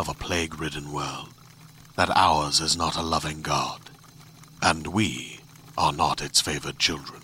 of 0.00 0.08
a 0.08 0.14
plague 0.14 0.58
ridden 0.58 0.90
world 0.94 1.28
that 1.94 2.08
ours 2.16 2.58
is 2.58 2.74
not 2.74 2.96
a 2.96 3.02
loving 3.02 3.42
God, 3.42 3.90
and 4.62 4.86
we 4.86 5.40
are 5.76 5.92
not 5.92 6.22
its 6.22 6.40
favored 6.40 6.78
children. 6.78 7.20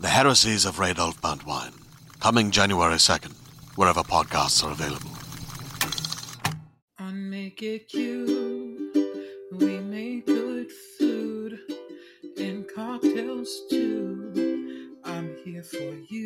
The 0.00 0.08
Heresies 0.08 0.64
of 0.64 0.76
Radolf 0.76 1.20
Burntwine, 1.20 1.74
coming 2.20 2.50
January 2.50 2.94
2nd, 2.94 3.34
wherever 3.76 4.00
podcasts 4.00 4.64
are 4.64 4.72
available. 4.72 5.10
On 6.98 7.28
Make 7.28 7.62
It 7.62 7.86
Cute, 7.88 8.96
we 9.52 9.78
make 9.80 10.24
good 10.24 10.68
food 10.98 11.58
and 12.38 12.64
cocktails 12.74 13.60
too. 13.68 14.96
I'm 15.04 15.36
here 15.44 15.62
for 15.62 15.92
you 16.08 16.23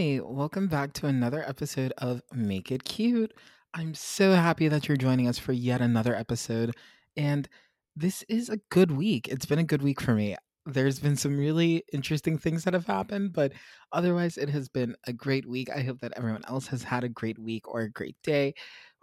Hi, 0.00 0.18
welcome 0.24 0.66
back 0.66 0.94
to 0.94 1.08
another 1.08 1.46
episode 1.46 1.92
of 1.98 2.22
Make 2.32 2.72
It 2.72 2.84
Cute. 2.84 3.34
I'm 3.74 3.92
so 3.92 4.32
happy 4.32 4.66
that 4.66 4.88
you're 4.88 4.96
joining 4.96 5.28
us 5.28 5.38
for 5.38 5.52
yet 5.52 5.82
another 5.82 6.16
episode. 6.16 6.74
And 7.18 7.46
this 7.94 8.24
is 8.26 8.48
a 8.48 8.60
good 8.70 8.92
week. 8.92 9.28
It's 9.28 9.44
been 9.44 9.58
a 9.58 9.62
good 9.62 9.82
week 9.82 10.00
for 10.00 10.14
me. 10.14 10.36
There's 10.64 10.98
been 11.00 11.16
some 11.16 11.36
really 11.36 11.84
interesting 11.92 12.38
things 12.38 12.64
that 12.64 12.72
have 12.72 12.86
happened, 12.86 13.34
but 13.34 13.52
otherwise, 13.92 14.38
it 14.38 14.48
has 14.48 14.70
been 14.70 14.96
a 15.06 15.12
great 15.12 15.46
week. 15.46 15.68
I 15.68 15.82
hope 15.82 16.00
that 16.00 16.14
everyone 16.16 16.46
else 16.48 16.68
has 16.68 16.82
had 16.82 17.04
a 17.04 17.10
great 17.10 17.38
week 17.38 17.68
or 17.68 17.82
a 17.82 17.90
great 17.90 18.16
day 18.24 18.54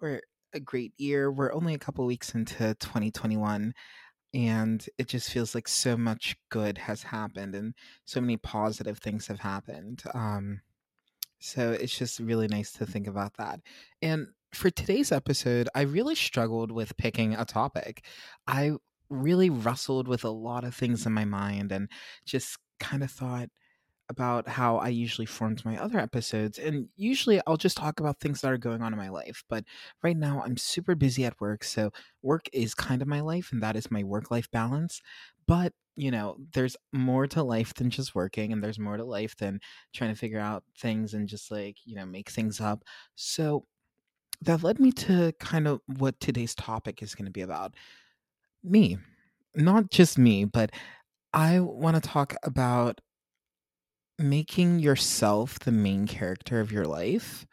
or 0.01 0.21
a 0.53 0.59
great 0.59 0.93
year. 0.97 1.31
We're 1.31 1.53
only 1.53 1.75
a 1.75 1.79
couple 1.79 2.07
weeks 2.07 2.33
into 2.33 2.73
2021 2.79 3.71
and 4.33 4.85
it 4.97 5.07
just 5.07 5.29
feels 5.29 5.53
like 5.53 5.67
so 5.67 5.95
much 5.95 6.35
good 6.49 6.79
has 6.79 7.03
happened 7.03 7.53
and 7.53 7.75
so 8.05 8.19
many 8.19 8.35
positive 8.35 8.97
things 8.97 9.27
have 9.27 9.39
happened 9.39 10.03
um 10.13 10.59
so 11.39 11.71
it's 11.71 11.97
just 11.97 12.19
really 12.19 12.47
nice 12.47 12.71
to 12.71 12.85
think 12.85 13.07
about 13.07 13.35
that 13.37 13.59
and 14.01 14.27
for 14.53 14.69
today's 14.69 15.11
episode 15.11 15.69
i 15.75 15.81
really 15.81 16.15
struggled 16.15 16.71
with 16.71 16.95
picking 16.97 17.33
a 17.35 17.45
topic 17.45 18.05
i 18.47 18.71
really 19.09 19.49
wrestled 19.49 20.07
with 20.07 20.23
a 20.23 20.29
lot 20.29 20.63
of 20.63 20.75
things 20.75 21.05
in 21.05 21.13
my 21.13 21.25
mind 21.25 21.71
and 21.71 21.89
just 22.25 22.57
kind 22.79 23.03
of 23.03 23.11
thought 23.11 23.49
about 24.09 24.47
how 24.47 24.77
I 24.77 24.87
usually 24.89 25.25
formed 25.25 25.65
my 25.65 25.77
other 25.77 25.99
episodes. 25.99 26.57
And 26.57 26.87
usually 26.95 27.41
I'll 27.45 27.57
just 27.57 27.77
talk 27.77 27.99
about 27.99 28.19
things 28.19 28.41
that 28.41 28.51
are 28.51 28.57
going 28.57 28.81
on 28.81 28.93
in 28.93 28.99
my 28.99 29.09
life. 29.09 29.43
But 29.49 29.65
right 30.01 30.15
now 30.15 30.41
I'm 30.45 30.57
super 30.57 30.95
busy 30.95 31.25
at 31.25 31.39
work. 31.41 31.63
So 31.63 31.91
work 32.21 32.47
is 32.53 32.73
kind 32.73 33.01
of 33.01 33.07
my 33.07 33.19
life, 33.21 33.51
and 33.51 33.61
that 33.61 33.75
is 33.75 33.91
my 33.91 34.03
work 34.03 34.31
life 34.31 34.49
balance. 34.49 35.01
But 35.45 35.73
you 35.97 36.11
know, 36.11 36.37
there's 36.53 36.77
more 36.93 37.27
to 37.27 37.43
life 37.43 37.73
than 37.73 37.89
just 37.89 38.15
working, 38.15 38.53
and 38.53 38.63
there's 38.63 38.79
more 38.79 38.97
to 38.97 39.05
life 39.05 39.35
than 39.37 39.59
trying 39.93 40.13
to 40.13 40.19
figure 40.19 40.39
out 40.39 40.63
things 40.79 41.13
and 41.13 41.27
just 41.27 41.51
like, 41.51 41.77
you 41.85 41.95
know, 41.95 42.05
make 42.05 42.29
things 42.29 42.61
up. 42.61 42.83
So 43.15 43.65
that 44.41 44.63
led 44.63 44.79
me 44.79 44.91
to 44.93 45.33
kind 45.39 45.67
of 45.67 45.81
what 45.97 46.19
today's 46.19 46.55
topic 46.55 47.03
is 47.03 47.15
going 47.15 47.25
to 47.25 47.31
be 47.31 47.41
about 47.41 47.75
me. 48.63 48.97
Not 49.55 49.89
just 49.91 50.17
me, 50.17 50.45
but 50.45 50.71
I 51.33 51.59
want 51.61 51.95
to 51.95 52.01
talk 52.09 52.35
about 52.43 53.01
making 54.19 54.79
yourself 54.79 55.59
the 55.59 55.71
main 55.71 56.07
character 56.07 56.59
of 56.59 56.71
your 56.71 56.85
life. 56.85 57.45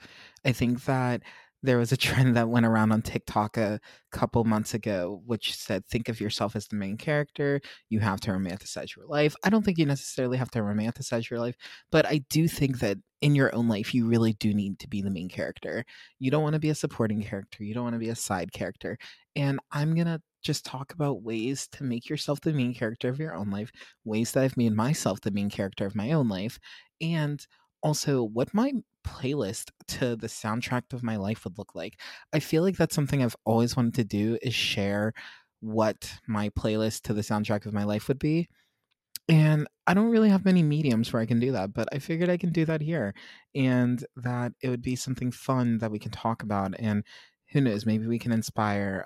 I 0.45 0.53
think 0.53 0.85
that 0.85 1.23
there 1.65 1.79
was 1.79 1.93
a 1.93 1.97
trend 1.97 2.37
that 2.37 2.51
went 2.51 2.67
around 2.67 2.93
on 2.93 3.01
TikTok 3.01 3.57
a 3.57 3.81
couple 4.13 4.45
months 4.45 4.75
ago, 4.75 5.23
which 5.25 5.57
said, 5.57 5.87
think 5.87 6.11
of 6.11 6.21
yourself 6.21 6.55
as 6.55 6.69
the 6.69 6.77
main 6.77 6.99
character. 6.99 7.59
You 7.89 8.01
have 8.01 8.21
to 8.21 8.33
romanticize 8.33 8.95
your 8.95 9.07
life. 9.07 9.35
I 9.43 9.49
don't 9.49 9.65
think 9.65 9.79
you 9.79 9.87
necessarily 9.87 10.37
have 10.37 10.51
to 10.51 10.59
romanticize 10.59 11.31
your 11.31 11.41
life, 11.41 11.57
but 11.91 12.05
I 12.05 12.19
do 12.29 12.49
think 12.49 12.81
that 12.81 12.99
in 13.23 13.35
your 13.35 13.55
own 13.55 13.67
life, 13.67 13.95
you 13.95 14.07
really 14.07 14.35
do 14.35 14.53
need 14.53 14.79
to 14.81 14.89
be 14.89 15.01
the 15.01 15.11
main 15.11 15.31
character. 15.31 15.87
You 16.19 16.31
don't 16.31 16.43
want 16.43 16.53
to 16.53 16.61
be 16.61 16.69
a 16.69 16.75
supporting 16.75 17.23
character, 17.23 17.65
you 17.65 17.73
don't 17.73 17.85
want 17.85 17.95
to 17.95 17.99
be 17.99 18.11
a 18.11 18.15
side 18.15 18.53
character. 18.53 18.99
And 19.35 19.59
I'm 19.73 19.95
going 19.95 20.07
to 20.07 20.21
just 20.43 20.67
talk 20.67 20.93
about 20.93 21.23
ways 21.23 21.67
to 21.69 21.85
make 21.85 22.11
yourself 22.11 22.43
the 22.43 22.53
main 22.53 22.75
character 22.75 23.09
of 23.09 23.19
your 23.19 23.35
own 23.35 23.49
life, 23.49 23.73
ways 24.05 24.33
that 24.33 24.45
I've 24.45 24.59
made 24.59 24.75
myself 24.75 25.23
the 25.23 25.31
main 25.31 25.49
character 25.49 25.87
of 25.87 25.97
my 25.97 26.13
own 26.13 26.29
life, 26.29 26.59
and 27.01 27.45
also 27.83 28.23
what 28.23 28.53
my 28.53 28.73
playlist 29.07 29.71
to 29.89 30.17
the 30.17 30.27
soundtrack 30.27 30.93
of 30.93 31.03
my 31.03 31.17
life 31.17 31.45
would 31.45 31.59
look 31.59 31.75
like. 31.75 32.01
I 32.33 32.41
feel 32.41 32.63
like 32.63 32.77
that's 32.77 32.95
something 32.95 33.23
I've 33.23 33.37
always 33.45 33.77
wanted 33.77 33.95
to 33.95 34.05
do 34.05 34.39
is 34.43 34.55
share 34.55 35.13
what 35.61 36.19
my 36.27 36.51
playlist 36.51 37.03
to 37.03 37.15
the 37.15 37.23
soundtrack 37.23 37.67
of 37.67 37.73
my 37.73 37.85
life 37.85 38.09
would 38.09 38.19
be. 38.19 38.49
And 39.29 39.67
I 39.87 39.95
don't 39.95 40.11
really 40.11 40.29
have 40.29 40.45
many 40.45 40.63
mediums 40.63 41.13
where 41.13 41.23
I 41.23 41.27
can 41.27 41.41
do 41.41 41.53
that, 41.53 41.73
but 41.73 41.89
I 41.93 41.99
figured 41.99 42.29
I 42.29 42.37
can 42.37 42.53
do 42.53 42.67
that 42.67 42.83
here 42.83 43.15
and 43.55 44.05
that 44.17 44.53
it 44.61 44.69
would 44.69 44.83
be 44.83 44.97
something 44.97 45.31
fun 45.31 45.79
that 45.79 45.91
we 45.91 45.99
can 45.99 46.11
talk 46.11 46.43
about. 46.43 46.75
And 46.79 47.05
who 47.51 47.63
knows, 47.63 47.87
maybe 47.87 48.07
we 48.07 48.19
can 48.19 48.33
inspire 48.33 49.05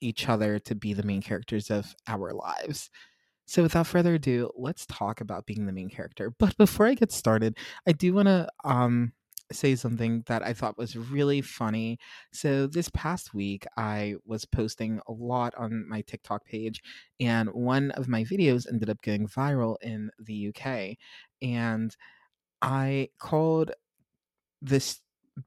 each 0.00 0.28
other 0.28 0.58
to 0.60 0.74
be 0.74 0.94
the 0.94 1.02
main 1.02 1.20
characters 1.20 1.70
of 1.70 1.94
our 2.06 2.32
lives. 2.32 2.90
So, 3.46 3.62
without 3.62 3.86
further 3.86 4.14
ado, 4.14 4.50
let's 4.56 4.84
talk 4.86 5.20
about 5.20 5.46
being 5.46 5.66
the 5.66 5.72
main 5.72 5.88
character. 5.88 6.30
But 6.38 6.56
before 6.56 6.86
I 6.86 6.94
get 6.94 7.12
started, 7.12 7.56
I 7.86 7.92
do 7.92 8.14
want 8.14 8.28
to 8.28 8.48
um, 8.64 9.12
say 9.52 9.74
something 9.76 10.22
that 10.26 10.42
I 10.42 10.52
thought 10.52 10.78
was 10.78 10.96
really 10.96 11.40
funny. 11.40 11.98
So, 12.32 12.66
this 12.66 12.88
past 12.90 13.34
week, 13.34 13.66
I 13.76 14.16
was 14.26 14.44
posting 14.44 15.00
a 15.08 15.12
lot 15.12 15.54
on 15.56 15.88
my 15.88 16.02
TikTok 16.02 16.44
page, 16.44 16.82
and 17.20 17.50
one 17.50 17.90
of 17.92 18.08
my 18.08 18.24
videos 18.24 18.68
ended 18.68 18.90
up 18.90 19.02
going 19.02 19.26
viral 19.28 19.76
in 19.82 20.10
the 20.18 20.34
UK. 20.34 20.98
And 21.42 21.96
I 22.62 23.10
called 23.18 23.72
this 24.60 25.00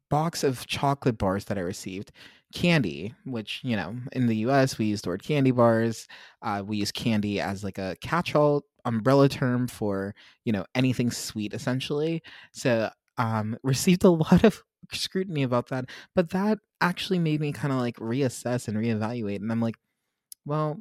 box 0.09 0.43
of 0.43 0.67
chocolate 0.67 1.17
bars 1.17 1.45
that 1.45 1.57
I 1.57 1.61
received, 1.61 2.11
candy, 2.53 3.13
which, 3.25 3.61
you 3.63 3.75
know, 3.75 3.95
in 4.13 4.27
the 4.27 4.37
US, 4.37 4.77
we 4.77 4.85
use 4.85 5.01
the 5.01 5.09
word 5.09 5.23
candy 5.23 5.51
bars. 5.51 6.07
Uh, 6.41 6.63
we 6.65 6.77
use 6.77 6.91
candy 6.91 7.39
as 7.41 7.63
like 7.63 7.77
a 7.77 7.95
catch 8.01 8.35
all 8.35 8.63
umbrella 8.85 9.29
term 9.29 9.67
for, 9.67 10.15
you 10.45 10.53
know, 10.53 10.65
anything 10.75 11.11
sweet 11.11 11.53
essentially. 11.53 12.21
So, 12.53 12.89
um, 13.17 13.57
received 13.63 14.03
a 14.03 14.09
lot 14.11 14.43
of 14.43 14.63
scrutiny 14.93 15.43
about 15.43 15.69
that, 15.69 15.85
but 16.15 16.31
that 16.31 16.59
actually 16.81 17.19
made 17.19 17.41
me 17.41 17.51
kind 17.51 17.73
of 17.73 17.79
like 17.79 17.97
reassess 17.97 18.67
and 18.67 18.77
reevaluate. 18.77 19.37
And 19.37 19.51
I'm 19.51 19.61
like, 19.61 19.75
well, 20.45 20.79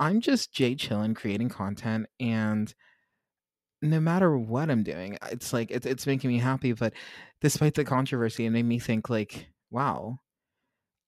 I'm 0.00 0.20
just 0.20 0.52
Jay 0.52 0.76
chillin 0.76 1.16
creating 1.16 1.48
content 1.50 2.06
and 2.20 2.74
no 3.82 4.00
matter 4.00 4.36
what 4.36 4.70
I'm 4.70 4.82
doing, 4.82 5.18
it's 5.30 5.52
like 5.52 5.70
it's 5.70 5.86
it's 5.86 6.06
making 6.06 6.30
me 6.30 6.38
happy. 6.38 6.72
But 6.72 6.94
despite 7.40 7.74
the 7.74 7.84
controversy, 7.84 8.46
it 8.46 8.50
made 8.50 8.64
me 8.64 8.78
think 8.78 9.10
like, 9.10 9.48
wow, 9.70 10.18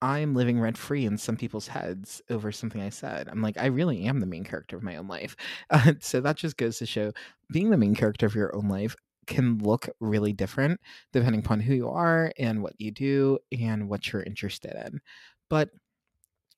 I'm 0.02 0.34
living 0.34 0.60
rent 0.60 0.78
free 0.78 1.06
in 1.06 1.18
some 1.18 1.36
people's 1.36 1.68
heads 1.68 2.22
over 2.30 2.52
something 2.52 2.82
I 2.82 2.90
said. 2.90 3.28
I'm 3.28 3.42
like, 3.42 3.58
I 3.58 3.66
really 3.66 4.04
am 4.04 4.20
the 4.20 4.26
main 4.26 4.44
character 4.44 4.76
of 4.76 4.82
my 4.82 4.96
own 4.96 5.08
life. 5.08 5.36
Uh, 5.70 5.94
so 6.00 6.20
that 6.20 6.36
just 6.36 6.56
goes 6.56 6.78
to 6.78 6.86
show 6.86 7.12
being 7.52 7.70
the 7.70 7.76
main 7.78 7.94
character 7.94 8.26
of 8.26 8.34
your 8.34 8.54
own 8.56 8.68
life 8.68 8.96
can 9.28 9.58
look 9.58 9.88
really 10.00 10.32
different 10.32 10.80
depending 11.12 11.40
upon 11.40 11.60
who 11.60 11.74
you 11.74 11.88
are 11.88 12.32
and 12.38 12.62
what 12.62 12.74
you 12.80 12.90
do 12.90 13.38
and 13.58 13.88
what 13.88 14.12
you're 14.12 14.22
interested 14.24 14.74
in. 14.86 15.00
But 15.50 15.70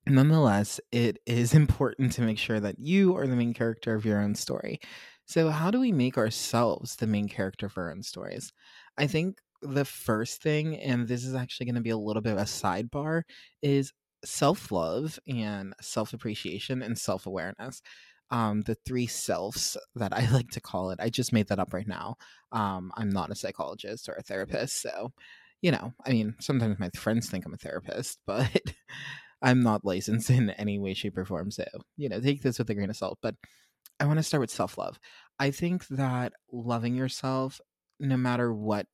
nonetheless, 0.06 0.80
it 0.92 1.18
is 1.26 1.54
important 1.54 2.12
to 2.12 2.22
make 2.22 2.38
sure 2.38 2.60
that 2.60 2.78
you 2.78 3.16
are 3.16 3.26
the 3.26 3.36
main 3.36 3.54
character 3.54 3.94
of 3.94 4.04
your 4.04 4.20
own 4.20 4.34
story. 4.34 4.80
So, 5.26 5.50
how 5.50 5.70
do 5.70 5.78
we 5.80 5.92
make 5.92 6.18
ourselves 6.18 6.96
the 6.96 7.06
main 7.06 7.28
character 7.28 7.68
for 7.68 7.84
our 7.84 7.92
own 7.92 8.02
stories? 8.02 8.52
I 8.98 9.06
think 9.06 9.38
the 9.62 9.84
first 9.84 10.42
thing, 10.42 10.76
and 10.78 11.06
this 11.06 11.24
is 11.24 11.34
actually 11.34 11.66
going 11.66 11.76
to 11.76 11.80
be 11.82 11.90
a 11.90 11.96
little 11.98 12.22
bit 12.22 12.32
of 12.32 12.38
a 12.38 12.42
sidebar, 12.42 13.22
is 13.62 13.92
self 14.24 14.72
love 14.72 15.18
and 15.28 15.74
self 15.80 16.12
appreciation 16.12 16.82
and 16.82 16.98
self 16.98 17.26
awareness. 17.26 17.82
Um, 18.32 18.60
the 18.62 18.76
three 18.86 19.06
selves 19.06 19.76
that 19.96 20.12
I 20.12 20.30
like 20.32 20.50
to 20.50 20.60
call 20.60 20.90
it. 20.90 21.00
I 21.00 21.10
just 21.10 21.32
made 21.32 21.48
that 21.48 21.58
up 21.58 21.72
right 21.72 21.88
now. 21.88 22.16
Um, 22.52 22.92
I'm 22.96 23.10
not 23.10 23.30
a 23.30 23.34
psychologist 23.34 24.08
or 24.08 24.14
a 24.14 24.22
therapist, 24.22 24.80
so 24.80 25.12
you 25.62 25.70
know, 25.70 25.92
I 26.06 26.10
mean, 26.10 26.34
sometimes 26.40 26.78
my 26.78 26.90
friends 26.96 27.28
think 27.28 27.44
I'm 27.44 27.54
a 27.54 27.58
therapist, 27.58 28.18
but 28.26 28.48
I'm 29.42 29.62
not 29.62 29.84
licensed 29.84 30.30
in 30.30 30.50
any 30.50 30.78
way, 30.78 30.94
shape, 30.94 31.16
or 31.16 31.24
form. 31.24 31.50
So, 31.50 31.64
you 31.96 32.08
know, 32.08 32.20
take 32.20 32.42
this 32.42 32.58
with 32.58 32.70
a 32.70 32.74
grain 32.74 32.90
of 32.90 32.96
salt. 32.96 33.18
But 33.22 33.34
I 33.98 34.06
want 34.06 34.18
to 34.18 34.22
start 34.22 34.40
with 34.40 34.50
self 34.50 34.78
love. 34.78 34.98
I 35.38 35.50
think 35.50 35.86
that 35.88 36.32
loving 36.52 36.94
yourself, 36.94 37.60
no 37.98 38.16
matter 38.16 38.52
what 38.52 38.86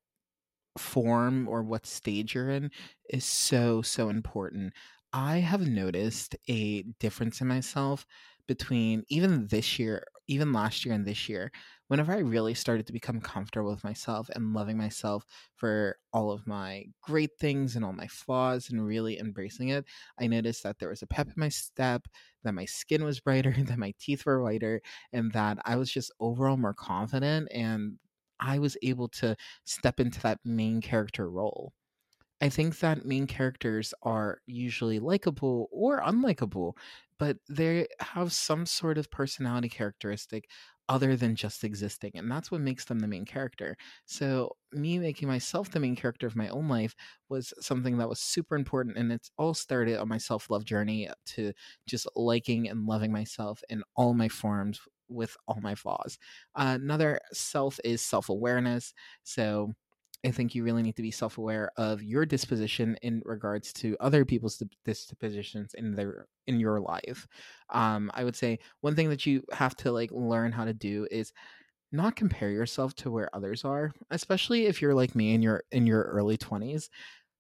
form 0.79 1.49
or 1.49 1.63
what 1.63 1.87
stage 1.87 2.35
you're 2.35 2.51
in, 2.51 2.71
is 3.11 3.25
so, 3.25 3.83
so 3.83 4.09
important. 4.09 4.73
I 5.13 5.39
have 5.39 5.67
noticed 5.67 6.37
a 6.49 6.83
difference 7.01 7.41
in 7.41 7.47
myself 7.47 8.07
between 8.47 9.05
even 9.09 9.47
this 9.49 9.79
year, 9.79 10.05
even 10.29 10.53
last 10.53 10.85
year 10.85 10.95
and 10.95 11.07
this 11.07 11.29
year, 11.29 11.53
whenever 11.89 12.13
I 12.13 12.19
really 12.19 12.55
started 12.55 12.87
to 12.87 12.93
become 12.93 13.21
comfortable 13.21 13.71
with 13.71 13.85
myself 13.85 14.29
and 14.35 14.55
loving 14.55 14.77
myself 14.77 15.25
for 15.55 15.99
all 16.13 16.31
of 16.33 16.47
my 16.47 16.87
great 17.03 17.39
things 17.39 17.77
and 17.77 17.85
all 17.85 17.93
my 17.93 18.09
flaws 18.09 18.71
and 18.71 18.85
really 18.85 19.19
embracing 19.19 19.69
it, 19.69 19.85
I 20.21 20.27
noticed 20.27 20.63
that 20.65 20.79
there 20.79 20.89
was 20.89 21.03
a 21.03 21.07
pep 21.07 21.29
in 21.29 21.35
my 21.37 21.49
step, 21.49 22.07
that 22.43 22.55
my 22.55 22.65
skin 22.65 23.05
was 23.05 23.21
brighter, 23.21 23.55
that 23.59 23.79
my 23.79 23.95
teeth 23.99 24.27
were 24.27 24.43
whiter, 24.43 24.81
and 25.13 25.33
that 25.33 25.59
I 25.65 25.77
was 25.77 25.91
just 25.91 26.11
overall 26.21 26.57
more 26.57 26.75
confident 26.75 27.49
and 27.53 27.99
I 28.41 28.59
was 28.59 28.77
able 28.83 29.09
to 29.09 29.37
step 29.65 30.01
into 30.01 30.21
that 30.23 30.41
main 30.45 30.81
character 30.83 31.31
role. 31.31 31.73
I 32.41 32.49
think 32.51 32.79
that 32.81 33.07
main 33.07 33.27
characters 33.27 33.95
are 34.03 34.41
usually 34.47 34.99
likable 34.99 35.69
or 35.73 36.01
unlikable, 36.03 36.75
but 37.19 37.39
they 37.49 37.87
have 38.01 38.33
some 38.33 38.67
sort 38.67 38.99
of 38.99 39.11
personality 39.11 39.69
characteristic 39.71 40.51
other 40.89 41.17
than 41.17 41.35
just 41.35 41.65
existing. 41.65 42.13
And 42.15 42.31
that's 42.31 42.51
what 42.51 42.61
makes 42.61 42.85
them 42.85 42.99
the 43.01 43.09
main 43.09 43.25
character. 43.25 43.77
So, 44.05 44.57
me 44.73 44.99
making 44.99 45.29
myself 45.29 45.71
the 45.71 45.81
main 45.81 45.97
character 45.97 46.27
of 46.27 46.37
my 46.37 46.49
own 46.49 46.69
life 46.69 46.95
was 47.29 47.55
something 47.61 47.97
that 47.99 48.09
was 48.09 48.21
super 48.21 48.55
important. 48.55 48.97
And 48.99 49.11
it's 49.11 49.31
all 49.39 49.55
started 49.55 49.99
on 49.99 50.09
my 50.09 50.19
self 50.19 50.51
love 50.51 50.65
journey 50.65 51.09
to 51.27 51.53
just 51.87 52.07
liking 52.15 52.69
and 52.69 52.87
loving 52.87 53.13
myself 53.13 53.63
in 53.71 53.83
all 53.97 54.13
my 54.15 54.29
forms 54.29 54.81
with 55.09 55.37
all 55.49 55.61
my 55.61 55.75
flaws. 55.75 56.19
Uh, 56.55 56.77
another 56.81 57.21
self 57.33 57.81
is 57.85 58.03
self 58.03 58.29
awareness. 58.29 58.93
So, 59.23 59.73
I 60.25 60.31
think 60.31 60.55
you 60.55 60.65
really 60.65 60.83
need 60.83 60.97
to 60.97 61.03
be 61.03 61.11
self 61.11 61.39
aware 61.39 61.71
of 61.77 62.03
your 62.03 62.27
disposition 62.27 62.97
in 63.03 63.23
regards 63.25 63.73
to 63.75 63.97
other 64.01 64.25
people's 64.25 64.63
dispositions 64.85 65.75
in 65.75 65.95
their 65.95 66.27
in 66.47 66.59
your 66.61 66.81
life. 66.81 67.27
Um, 67.71 68.11
I 68.15 68.25
would 68.25 68.37
say 68.37 68.59
one 68.81 68.97
thing 68.97 69.09
that 69.11 69.27
you 69.27 69.43
have 69.53 69.77
to 69.77 69.93
like 69.93 70.11
learn 70.13 70.53
how 70.53 70.65
to 70.65 70.75
do 70.75 71.07
is 71.11 71.33
not 71.93 72.17
compare 72.17 72.51
yourself 72.51 72.95
to 72.97 73.11
where 73.11 73.35
others 73.35 73.65
are, 73.65 73.93
especially 74.11 74.67
if 74.67 74.83
you're 74.83 74.95
like 74.95 75.15
me 75.15 75.35
in 75.35 75.43
your 75.43 75.65
in 75.73 75.87
your 75.87 76.03
early 76.05 76.37
20s. 76.37 76.91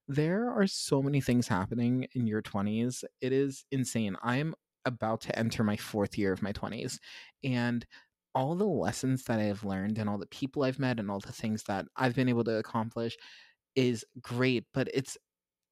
There 0.08 0.50
are 0.50 0.66
so 0.66 1.02
many 1.02 1.20
things 1.20 1.48
happening 1.48 2.06
in 2.14 2.26
your 2.26 2.42
20s. 2.42 3.04
It 3.20 3.32
is 3.32 3.64
insane. 3.72 4.16
I 4.22 4.36
am 4.36 4.54
about 4.84 5.20
to 5.22 5.36
enter 5.38 5.64
my 5.64 5.76
fourth 5.76 6.16
year 6.16 6.32
of 6.32 6.42
my 6.42 6.52
20s 6.52 7.00
and 7.44 7.84
all 8.36 8.54
the 8.56 8.66
lessons 8.66 9.24
that 9.24 9.40
I 9.40 9.44
have 9.44 9.64
learned 9.64 9.98
and 9.98 10.10
all 10.10 10.18
the 10.18 10.26
people 10.28 10.64
I've 10.64 10.78
met 10.80 11.00
and 11.00 11.10
all 11.10 11.20
the 11.20 11.32
things 11.32 11.64
that 11.64 11.86
I've 11.96 12.14
been 12.16 12.28
able 12.30 12.44
to 12.44 12.58
accomplish 12.58 13.16
is 13.76 14.04
great, 14.22 14.64
but 14.74 14.88
it's 14.94 15.18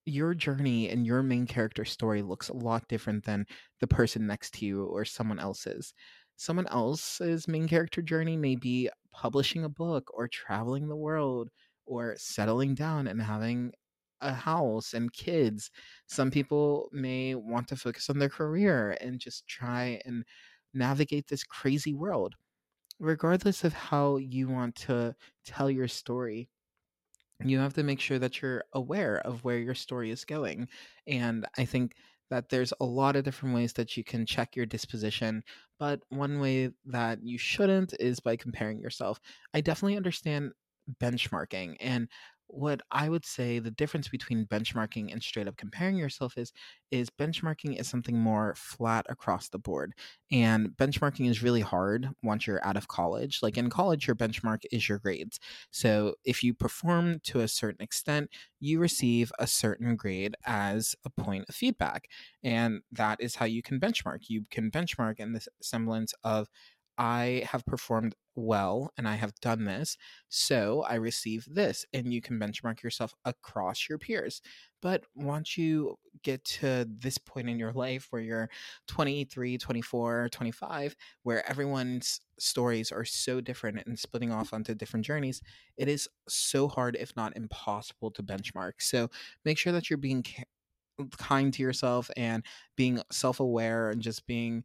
your 0.06 0.34
journey 0.34 0.90
and 0.90 1.06
your 1.06 1.22
main 1.22 1.46
character 1.46 1.84
story 1.84 2.22
looks 2.22 2.48
a 2.50 2.54
lot 2.54 2.88
different 2.88 3.24
than 3.24 3.46
the 3.80 3.86
person 3.86 4.26
next 4.26 4.52
to 4.54 4.66
you 4.66 4.84
or 4.86 5.04
someone 5.04 5.38
else's. 5.38 5.94
Someone 6.36 6.66
else's 6.68 7.48
main 7.48 7.68
character 7.68 8.02
journey 8.02 8.36
may 8.36 8.56
be 8.56 8.90
publishing 9.12 9.64
a 9.64 9.68
book 9.70 10.10
or 10.14 10.28
traveling 10.28 10.88
the 10.88 10.96
world 10.96 11.50
or 11.86 12.16
settling 12.18 12.74
down 12.74 13.06
and 13.06 13.22
having 13.22 13.72
a 14.22 14.32
house 14.34 14.94
and 14.94 15.12
kids. 15.12 15.70
Some 16.06 16.30
people 16.30 16.88
may 16.92 17.34
want 17.34 17.68
to 17.68 17.76
focus 17.76 18.10
on 18.10 18.18
their 18.18 18.30
career 18.30 18.96
and 19.00 19.20
just 19.20 19.46
try 19.46 20.00
and 20.06 20.24
navigate 20.74 21.28
this 21.28 21.44
crazy 21.44 21.94
world 21.94 22.34
regardless 22.98 23.64
of 23.64 23.72
how 23.72 24.16
you 24.16 24.48
want 24.48 24.76
to 24.76 25.14
tell 25.44 25.70
your 25.70 25.88
story, 25.88 26.48
you 27.44 27.58
have 27.58 27.74
to 27.74 27.82
make 27.82 28.00
sure 28.00 28.18
that 28.18 28.40
you're 28.40 28.64
aware 28.72 29.18
of 29.18 29.44
where 29.44 29.58
your 29.58 29.74
story 29.74 30.10
is 30.10 30.24
going. 30.24 30.68
And 31.06 31.46
I 31.58 31.64
think 31.64 31.96
that 32.30 32.48
there's 32.48 32.72
a 32.80 32.84
lot 32.84 33.16
of 33.16 33.24
different 33.24 33.54
ways 33.54 33.72
that 33.74 33.96
you 33.96 34.04
can 34.04 34.24
check 34.24 34.56
your 34.56 34.66
disposition, 34.66 35.42
but 35.78 36.00
one 36.08 36.40
way 36.40 36.70
that 36.86 37.22
you 37.22 37.38
shouldn't 37.38 37.94
is 38.00 38.20
by 38.20 38.36
comparing 38.36 38.80
yourself. 38.80 39.20
I 39.52 39.60
definitely 39.60 39.96
understand 39.96 40.52
benchmarking 41.00 41.76
and 41.80 42.08
what 42.46 42.80
I 42.90 43.08
would 43.08 43.24
say 43.24 43.58
the 43.58 43.70
difference 43.70 44.08
between 44.08 44.46
benchmarking 44.46 45.12
and 45.12 45.22
straight 45.22 45.48
up 45.48 45.56
comparing 45.56 45.96
yourself 45.96 46.36
is 46.36 46.52
is 46.90 47.10
benchmarking 47.10 47.78
is 47.78 47.88
something 47.88 48.18
more 48.18 48.54
flat 48.56 49.04
across 49.08 49.48
the 49.48 49.58
board. 49.58 49.92
And 50.30 50.68
benchmarking 50.70 51.28
is 51.28 51.42
really 51.42 51.60
hard 51.60 52.08
once 52.22 52.46
you're 52.46 52.64
out 52.64 52.76
of 52.76 52.86
college. 52.88 53.40
Like 53.42 53.58
in 53.58 53.70
college 53.70 54.06
your 54.06 54.14
benchmark 54.16 54.62
is 54.70 54.88
your 54.88 54.98
grades. 54.98 55.40
So 55.70 56.14
if 56.24 56.42
you 56.42 56.54
perform 56.54 57.20
to 57.24 57.40
a 57.40 57.48
certain 57.48 57.82
extent, 57.82 58.30
you 58.60 58.78
receive 58.78 59.32
a 59.38 59.46
certain 59.46 59.96
grade 59.96 60.36
as 60.46 60.94
a 61.04 61.10
point 61.10 61.46
of 61.48 61.54
feedback. 61.54 62.08
And 62.42 62.82
that 62.92 63.20
is 63.20 63.34
how 63.36 63.46
you 63.46 63.62
can 63.62 63.80
benchmark. 63.80 64.24
You 64.28 64.44
can 64.50 64.70
benchmark 64.70 65.18
in 65.18 65.32
the 65.32 65.44
semblance 65.60 66.14
of 66.22 66.48
I 66.98 67.46
have 67.50 67.66
performed 67.66 68.14
well 68.36 68.92
and 68.96 69.08
I 69.08 69.14
have 69.14 69.34
done 69.40 69.64
this, 69.64 69.96
so 70.28 70.82
I 70.82 70.94
receive 70.96 71.46
this. 71.50 71.84
And 71.92 72.12
you 72.12 72.20
can 72.20 72.38
benchmark 72.38 72.82
yourself 72.82 73.14
across 73.24 73.88
your 73.88 73.98
peers. 73.98 74.40
But 74.82 75.04
once 75.14 75.56
you 75.56 75.96
get 76.22 76.44
to 76.44 76.86
this 76.88 77.18
point 77.18 77.48
in 77.48 77.58
your 77.58 77.72
life 77.72 78.08
where 78.10 78.22
you're 78.22 78.50
23, 78.86 79.56
24, 79.58 80.28
25, 80.30 80.94
where 81.22 81.48
everyone's 81.48 82.20
stories 82.38 82.92
are 82.92 83.04
so 83.04 83.40
different 83.40 83.82
and 83.86 83.98
splitting 83.98 84.32
off 84.32 84.52
onto 84.52 84.74
different 84.74 85.06
journeys, 85.06 85.40
it 85.76 85.88
is 85.88 86.08
so 86.28 86.68
hard, 86.68 86.96
if 87.00 87.14
not 87.16 87.36
impossible, 87.36 88.10
to 88.12 88.22
benchmark. 88.22 88.72
So 88.80 89.08
make 89.44 89.58
sure 89.58 89.72
that 89.72 89.88
you're 89.90 89.96
being 89.96 90.24
kind 91.18 91.52
to 91.54 91.62
yourself 91.62 92.10
and 92.16 92.44
being 92.76 93.00
self 93.10 93.40
aware 93.40 93.90
and 93.90 94.00
just 94.00 94.26
being 94.26 94.64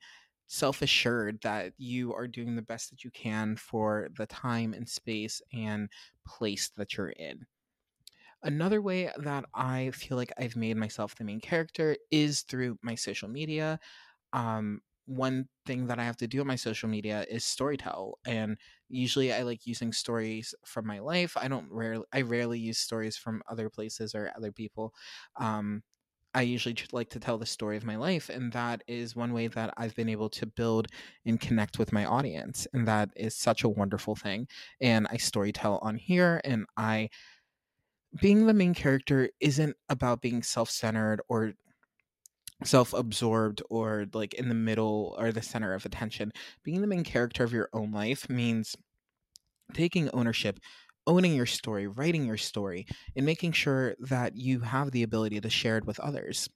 self 0.50 0.82
assured 0.84 1.42
that 1.44 1.74
you 1.78 2.14
are 2.14 2.28
doing 2.28 2.58
the 2.58 2.64
best 2.64 2.92
that 2.92 3.06
you 3.06 3.12
can 3.12 3.56
for 3.58 4.10
the 4.18 4.28
time 4.28 4.74
and 4.74 4.90
space 4.90 5.42
and 5.54 5.90
place 6.28 6.70
that 6.72 6.98
you're 6.98 7.12
in. 7.12 7.48
Another 8.42 8.82
way 8.82 9.12
that 9.18 9.46
I 9.54 9.92
feel 9.92 10.16
like 10.18 10.32
I've 10.38 10.56
made 10.56 10.78
myself 10.78 11.16
the 11.16 11.26
main 11.26 11.42
character 11.42 11.98
is 12.12 12.42
through 12.44 12.80
my 12.82 12.96
social 12.96 13.28
media. 13.30 13.80
Um, 14.34 14.82
one 15.08 15.50
thing 15.66 15.88
that 15.88 16.00
I 16.00 16.06
have 16.06 16.18
to 16.18 16.28
do 16.28 16.42
on 16.42 16.48
my 16.48 16.56
social 16.56 16.90
media 16.90 17.26
is 17.30 17.44
storytell 17.44 18.16
and 18.26 18.58
usually 18.90 19.34
I 19.34 19.44
like 19.44 19.68
using 19.68 19.94
stories 19.94 20.56
from 20.66 20.88
my 20.88 21.00
life. 21.00 21.38
I 21.38 21.50
don't 21.50 21.72
rarely 21.72 22.06
I 22.14 22.22
rarely 22.22 22.60
use 22.60 22.80
stories 22.80 23.18
from 23.18 23.44
other 23.50 23.70
places 23.70 24.16
or 24.16 24.32
other 24.38 24.54
people. 24.54 24.94
Um, 25.38 25.84
I 26.34 26.44
usually 26.44 26.76
like 26.92 27.10
to 27.10 27.20
tell 27.20 27.38
the 27.38 27.46
story 27.46 27.76
of 27.76 27.86
my 27.86 27.96
life, 27.96 28.30
and 28.30 28.52
that 28.54 28.84
is 28.88 29.16
one 29.16 29.34
way 29.34 29.48
that 29.48 29.74
I've 29.78 29.96
been 29.96 30.10
able 30.10 30.30
to 30.30 30.46
build 30.46 30.88
and 31.26 31.40
connect 31.40 31.80
with 31.80 31.92
my 31.92 32.06
audience, 32.06 32.68
and 32.74 32.88
that 32.88 33.10
is 33.16 33.36
such 33.36 33.64
a 33.64 33.70
wonderful 33.70 34.16
thing. 34.16 34.48
And 34.80 35.08
I 35.10 35.18
storytell 35.18 35.80
on 35.84 35.96
here, 35.96 36.40
and 36.44 36.66
I 36.78 37.10
being 38.22 38.48
the 38.48 38.54
main 38.54 38.74
character 38.74 39.30
isn't 39.40 39.76
about 39.90 40.22
being 40.22 40.42
self-centered 40.44 41.22
or 41.30 41.54
self-absorbed 42.64 43.62
or 43.70 44.06
like 44.14 44.34
in 44.34 44.50
the 44.50 44.56
middle 44.56 45.16
or 45.20 45.32
the 45.32 45.42
center 45.42 45.74
of 45.74 45.86
attention. 45.86 46.32
Being 46.64 46.82
the 46.82 46.88
main 46.88 47.04
character 47.04 47.44
of 47.44 47.54
your 47.54 47.70
own 47.74 47.92
life 47.92 48.30
means 48.30 48.76
taking 49.74 50.10
ownership, 50.12 50.60
owning 51.10 51.36
your 51.36 51.48
story, 51.48 51.88
writing 51.88 52.26
your 52.26 52.38
story, 52.38 52.88
and 53.18 53.26
making 53.26 53.54
sure 53.54 53.96
that 54.00 54.38
you 54.38 54.62
have 54.62 54.92
the 54.92 55.04
ability 55.04 55.42
to 55.42 55.50
share 55.50 55.78
it 55.78 55.86
with 55.86 56.00
others. 56.00 56.50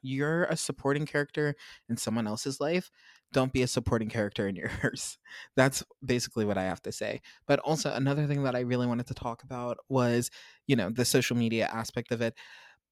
You're 0.00 0.44
a 0.44 0.56
supporting 0.56 1.06
character 1.06 1.54
in 1.88 1.96
someone 1.96 2.28
else's 2.28 2.60
life. 2.60 2.90
Don't 3.32 3.52
be 3.52 3.62
a 3.62 3.66
supporting 3.66 4.08
character 4.08 4.46
in 4.46 4.56
yours. 4.82 5.18
That's 5.56 5.82
basically 6.04 6.44
what 6.44 6.58
I 6.58 6.64
have 6.64 6.82
to 6.82 6.92
say. 6.92 7.20
But 7.46 7.58
also, 7.60 7.92
another 7.92 8.26
thing 8.26 8.44
that 8.44 8.54
I 8.54 8.60
really 8.60 8.86
wanted 8.86 9.08
to 9.08 9.14
talk 9.14 9.42
about 9.42 9.78
was, 9.88 10.30
you 10.68 10.76
know, 10.76 10.90
the 10.90 11.04
social 11.04 11.36
media 11.36 11.66
aspect 11.66 12.12
of 12.12 12.20
it. 12.22 12.34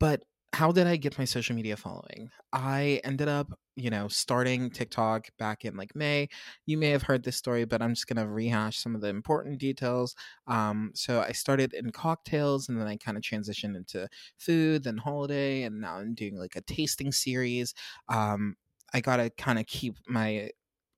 But 0.01 0.25
how 0.57 0.73
did 0.73 0.87
I 0.87 0.97
get 0.97 1.19
my 1.19 1.27
social 1.27 1.55
media 1.55 1.77
following? 1.77 2.31
I 2.51 3.03
ended 3.05 3.29
up, 3.29 3.59
you 3.75 3.91
know, 3.91 4.09
starting 4.09 4.71
TikTok 4.71 5.29
back 5.39 5.67
in 5.67 5.77
like 5.77 5.95
May. 5.95 6.31
You 6.65 6.79
may 6.79 6.89
have 6.89 7.03
heard 7.03 7.25
this 7.25 7.37
story, 7.37 7.67
but 7.67 7.83
I'm 7.83 7.93
just 7.93 8.07
going 8.07 8.17
to 8.17 8.27
rehash 8.27 8.79
some 8.79 8.95
of 8.95 9.03
the 9.03 9.09
important 9.09 9.59
details. 9.59 10.17
Um, 10.47 10.93
so 10.95 11.21
I 11.21 11.33
started 11.33 11.75
in 11.75 11.91
cocktails 11.91 12.71
and 12.71 12.81
then 12.81 12.87
I 12.87 12.97
kind 12.97 13.19
of 13.19 13.23
transitioned 13.23 13.77
into 13.77 14.09
food, 14.39 14.85
then 14.85 14.97
holiday, 14.97 15.65
and 15.65 15.79
now 15.83 15.97
I'm 15.97 16.15
doing 16.15 16.39
like 16.39 16.57
a 16.57 16.63
tasting 16.63 17.13
series. 17.13 17.75
Um, 18.09 18.57
I 18.95 19.03
got 19.03 19.19
to 19.19 19.29
kind 19.29 19.59
of 19.59 19.67
keep 19.67 19.97
my 20.09 20.53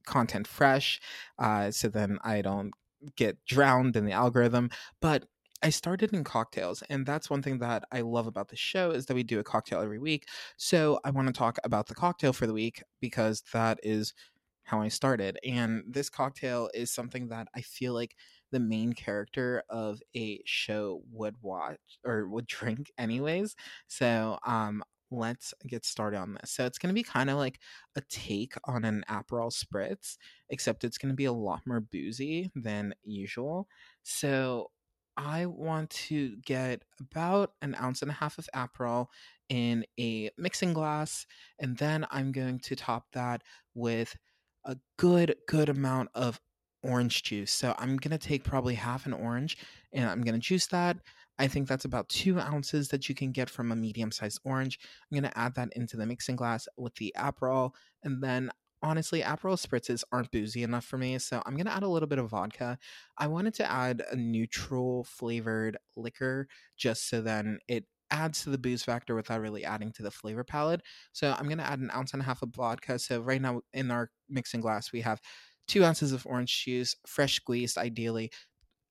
content 0.06 0.46
fresh 0.46 1.00
uh, 1.40 1.72
so 1.72 1.88
then 1.88 2.18
I 2.22 2.42
don't 2.42 2.70
get 3.16 3.44
drowned 3.44 3.96
in 3.96 4.04
the 4.04 4.12
algorithm. 4.12 4.70
But 5.00 5.24
I 5.62 5.70
started 5.70 6.12
in 6.12 6.22
cocktails, 6.22 6.82
and 6.82 7.04
that's 7.04 7.28
one 7.28 7.42
thing 7.42 7.58
that 7.58 7.84
I 7.90 8.02
love 8.02 8.26
about 8.28 8.48
the 8.48 8.56
show 8.56 8.92
is 8.92 9.06
that 9.06 9.14
we 9.14 9.24
do 9.24 9.40
a 9.40 9.44
cocktail 9.44 9.80
every 9.80 9.98
week. 9.98 10.28
So 10.56 11.00
I 11.04 11.10
want 11.10 11.26
to 11.28 11.32
talk 11.32 11.58
about 11.64 11.86
the 11.88 11.96
cocktail 11.96 12.32
for 12.32 12.46
the 12.46 12.52
week 12.52 12.82
because 13.00 13.42
that 13.52 13.80
is 13.82 14.14
how 14.62 14.80
I 14.80 14.88
started. 14.88 15.38
And 15.44 15.82
this 15.88 16.10
cocktail 16.10 16.70
is 16.74 16.90
something 16.92 17.28
that 17.28 17.48
I 17.56 17.62
feel 17.62 17.92
like 17.94 18.14
the 18.52 18.60
main 18.60 18.92
character 18.92 19.62
of 19.68 20.00
a 20.14 20.40
show 20.44 21.02
would 21.10 21.36
watch 21.42 21.98
or 22.04 22.28
would 22.28 22.46
drink 22.46 22.92
anyways. 22.98 23.56
So 23.88 24.38
um 24.46 24.82
let's 25.10 25.54
get 25.66 25.86
started 25.86 26.18
on 26.18 26.34
this. 26.34 26.50
So 26.50 26.66
it's 26.66 26.76
going 26.78 26.88
to 26.90 26.94
be 26.94 27.02
kind 27.02 27.30
of 27.30 27.38
like 27.38 27.60
a 27.96 28.02
take 28.10 28.52
on 28.64 28.84
an 28.84 29.04
Aperol 29.08 29.50
spritz, 29.50 30.18
except 30.50 30.84
it's 30.84 30.98
going 30.98 31.08
to 31.10 31.16
be 31.16 31.24
a 31.24 31.32
lot 31.32 31.62
more 31.66 31.80
boozy 31.80 32.50
than 32.54 32.92
usual. 33.02 33.68
So 34.02 34.70
I 35.18 35.46
want 35.46 35.90
to 35.90 36.36
get 36.46 36.82
about 37.00 37.52
an 37.60 37.74
ounce 37.74 38.02
and 38.02 38.10
a 38.10 38.14
half 38.14 38.38
of 38.38 38.48
Aperol 38.54 39.08
in 39.48 39.84
a 39.98 40.30
mixing 40.38 40.72
glass, 40.72 41.26
and 41.58 41.76
then 41.76 42.06
I'm 42.10 42.30
going 42.30 42.60
to 42.60 42.76
top 42.76 43.06
that 43.14 43.42
with 43.74 44.16
a 44.64 44.76
good, 44.96 45.34
good 45.48 45.68
amount 45.68 46.10
of 46.14 46.40
orange 46.82 47.24
juice. 47.24 47.52
So 47.52 47.74
I'm 47.78 47.96
going 47.96 48.16
to 48.16 48.28
take 48.28 48.44
probably 48.44 48.74
half 48.74 49.06
an 49.06 49.12
orange 49.12 49.58
and 49.92 50.08
I'm 50.08 50.22
going 50.22 50.34
to 50.34 50.40
juice 50.40 50.66
that. 50.68 50.98
I 51.38 51.48
think 51.48 51.66
that's 51.68 51.84
about 51.84 52.08
two 52.08 52.38
ounces 52.38 52.88
that 52.88 53.08
you 53.08 53.14
can 53.14 53.32
get 53.32 53.50
from 53.50 53.72
a 53.72 53.76
medium 53.76 54.12
sized 54.12 54.40
orange. 54.44 54.78
I'm 55.10 55.20
going 55.20 55.30
to 55.30 55.38
add 55.38 55.54
that 55.56 55.72
into 55.74 55.96
the 55.96 56.06
mixing 56.06 56.36
glass 56.36 56.68
with 56.76 56.94
the 56.96 57.12
Aperol, 57.16 57.72
and 58.02 58.22
then 58.22 58.50
honestly, 58.82 59.22
Aperol 59.22 59.58
spritzes 59.58 60.04
aren't 60.12 60.30
boozy 60.30 60.62
enough 60.62 60.84
for 60.84 60.98
me, 60.98 61.18
so 61.18 61.42
I'm 61.46 61.56
gonna 61.56 61.70
add 61.70 61.82
a 61.82 61.88
little 61.88 62.08
bit 62.08 62.18
of 62.18 62.30
vodka. 62.30 62.78
I 63.18 63.26
wanted 63.26 63.54
to 63.54 63.70
add 63.70 64.02
a 64.10 64.16
neutral 64.16 65.04
flavored 65.04 65.78
liquor 65.96 66.48
just 66.76 67.08
so 67.08 67.20
then 67.20 67.58
it 67.68 67.84
adds 68.10 68.42
to 68.42 68.50
the 68.50 68.58
booze 68.58 68.82
factor 68.82 69.14
without 69.14 69.40
really 69.40 69.64
adding 69.64 69.92
to 69.92 70.02
the 70.02 70.10
flavor 70.10 70.44
palette. 70.44 70.82
So 71.12 71.34
I'm 71.38 71.48
gonna 71.48 71.62
add 71.62 71.80
an 71.80 71.90
ounce 71.94 72.12
and 72.12 72.22
a 72.22 72.24
half 72.24 72.42
of 72.42 72.54
vodka. 72.54 72.98
So 72.98 73.20
right 73.20 73.40
now 73.40 73.60
in 73.72 73.90
our 73.90 74.10
mixing 74.28 74.60
glass 74.60 74.92
we 74.92 75.00
have 75.02 75.20
two 75.66 75.84
ounces 75.84 76.12
of 76.12 76.26
orange 76.26 76.64
juice, 76.64 76.96
fresh 77.06 77.36
squeezed, 77.36 77.78
ideally. 77.78 78.30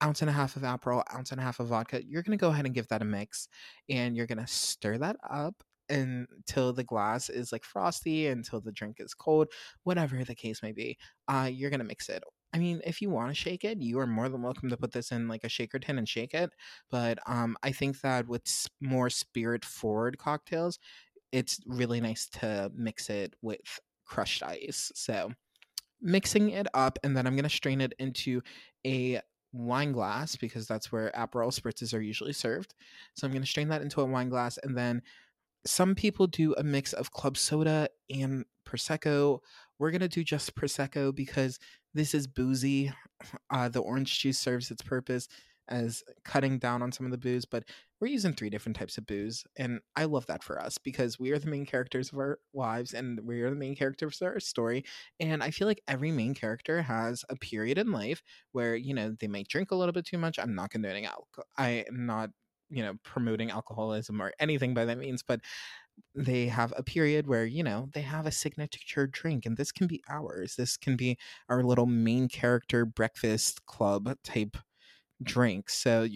Ounce 0.02 0.22
and 0.22 0.30
a 0.30 0.32
half 0.32 0.56
of 0.56 0.62
Aperol, 0.62 1.02
ounce 1.14 1.32
and 1.32 1.40
a 1.40 1.44
half 1.44 1.58
of 1.60 1.68
vodka. 1.68 2.00
You're 2.06 2.22
gonna 2.22 2.36
go 2.36 2.50
ahead 2.50 2.66
and 2.66 2.74
give 2.74 2.88
that 2.88 3.02
a 3.02 3.04
mix, 3.04 3.48
and 3.88 4.16
you're 4.16 4.26
gonna 4.28 4.46
stir 4.46 4.98
that 4.98 5.16
up 5.28 5.64
until 5.90 6.72
the 6.72 6.84
glass 6.84 7.28
is 7.28 7.52
like 7.52 7.64
frosty, 7.64 8.26
until 8.26 8.60
the 8.60 8.72
drink 8.72 8.96
is 9.00 9.14
cold, 9.14 9.48
whatever 9.84 10.22
the 10.24 10.34
case 10.34 10.62
may 10.62 10.72
be. 10.72 10.98
Uh, 11.28 11.48
you're 11.52 11.70
gonna 11.70 11.84
mix 11.84 12.08
it. 12.08 12.22
I 12.54 12.58
mean, 12.58 12.80
if 12.86 13.02
you 13.02 13.10
want 13.10 13.28
to 13.28 13.34
shake 13.34 13.64
it, 13.64 13.80
you 13.80 13.98
are 13.98 14.06
more 14.06 14.28
than 14.28 14.42
welcome 14.42 14.70
to 14.70 14.76
put 14.76 14.92
this 14.92 15.12
in 15.12 15.28
like 15.28 15.44
a 15.44 15.48
shaker 15.48 15.78
tin 15.78 15.98
and 15.98 16.08
shake 16.08 16.32
it. 16.32 16.50
But 16.90 17.18
um, 17.26 17.56
I 17.62 17.72
think 17.72 18.00
that 18.00 18.26
with 18.26 18.42
more 18.80 19.10
spirit 19.10 19.64
forward 19.64 20.18
cocktails, 20.18 20.78
it's 21.30 21.60
really 21.66 22.00
nice 22.00 22.26
to 22.40 22.72
mix 22.74 23.10
it 23.10 23.34
with 23.42 23.60
crushed 24.06 24.42
ice. 24.42 24.90
So 24.94 25.30
mixing 26.00 26.50
it 26.50 26.66
up, 26.72 26.98
and 27.04 27.16
then 27.16 27.26
I'm 27.26 27.36
gonna 27.36 27.50
strain 27.50 27.82
it 27.82 27.92
into 27.98 28.40
a 28.86 29.20
wine 29.52 29.92
glass 29.92 30.36
because 30.36 30.66
that's 30.66 30.92
where 30.92 31.10
Aperol 31.16 31.58
spritzes 31.58 31.94
are 31.94 32.00
usually 32.00 32.32
served. 32.32 32.74
So 33.14 33.26
I'm 33.26 33.32
going 33.32 33.42
to 33.42 33.48
strain 33.48 33.68
that 33.68 33.82
into 33.82 34.00
a 34.00 34.06
wine 34.06 34.28
glass 34.28 34.58
and 34.62 34.76
then 34.76 35.02
some 35.66 35.94
people 35.94 36.26
do 36.26 36.54
a 36.54 36.62
mix 36.62 36.92
of 36.92 37.10
club 37.12 37.36
soda 37.36 37.88
and 38.10 38.44
prosecco. 38.66 39.40
We're 39.78 39.90
gonna 39.90 40.08
do 40.08 40.24
just 40.24 40.54
prosecco 40.54 41.14
because 41.14 41.58
this 41.94 42.14
is 42.14 42.26
boozy. 42.26 42.92
Uh, 43.50 43.68
the 43.68 43.80
orange 43.80 44.20
juice 44.20 44.38
serves 44.38 44.70
its 44.70 44.82
purpose 44.82 45.28
as 45.68 46.02
cutting 46.24 46.58
down 46.58 46.82
on 46.82 46.92
some 46.92 47.04
of 47.06 47.12
the 47.12 47.18
booze, 47.18 47.44
but 47.44 47.64
we're 48.00 48.08
using 48.08 48.32
three 48.32 48.48
different 48.48 48.76
types 48.76 48.96
of 48.96 49.06
booze, 49.06 49.44
and 49.56 49.80
I 49.96 50.04
love 50.04 50.26
that 50.26 50.42
for 50.42 50.60
us 50.60 50.78
because 50.78 51.18
we 51.18 51.32
are 51.32 51.38
the 51.38 51.50
main 51.50 51.66
characters 51.66 52.12
of 52.12 52.18
our 52.18 52.38
lives, 52.54 52.94
and 52.94 53.20
we 53.24 53.42
are 53.42 53.50
the 53.50 53.56
main 53.56 53.74
characters 53.74 54.20
of 54.22 54.28
our 54.28 54.40
story. 54.40 54.84
And 55.20 55.42
I 55.42 55.50
feel 55.50 55.66
like 55.66 55.82
every 55.88 56.12
main 56.12 56.34
character 56.34 56.82
has 56.82 57.24
a 57.28 57.36
period 57.36 57.76
in 57.76 57.90
life 57.90 58.22
where 58.52 58.76
you 58.76 58.94
know 58.94 59.16
they 59.18 59.28
might 59.28 59.48
drink 59.48 59.70
a 59.70 59.74
little 59.74 59.92
bit 59.92 60.06
too 60.06 60.18
much. 60.18 60.38
I'm 60.38 60.54
not 60.54 60.70
condoning 60.70 61.06
alcohol. 61.06 61.46
I 61.56 61.84
am 61.88 62.06
not 62.06 62.30
you 62.70 62.82
know 62.82 62.94
promoting 63.04 63.50
alcoholism 63.50 64.20
or 64.20 64.32
anything 64.40 64.74
by 64.74 64.84
that 64.84 64.98
means 64.98 65.22
but 65.22 65.40
they 66.14 66.46
have 66.46 66.72
a 66.76 66.82
period 66.82 67.26
where 67.26 67.44
you 67.44 67.62
know 67.62 67.88
they 67.94 68.02
have 68.02 68.26
a 68.26 68.32
signature 68.32 69.06
drink 69.06 69.46
and 69.46 69.56
this 69.56 69.72
can 69.72 69.86
be 69.86 70.02
ours. 70.08 70.54
This 70.56 70.76
can 70.76 70.96
be 70.96 71.18
our 71.48 71.62
little 71.62 71.86
main 71.86 72.28
character 72.28 72.84
breakfast 72.84 73.64
club 73.66 74.14
type 74.24 74.56
drink. 75.22 75.70
So 75.70 76.08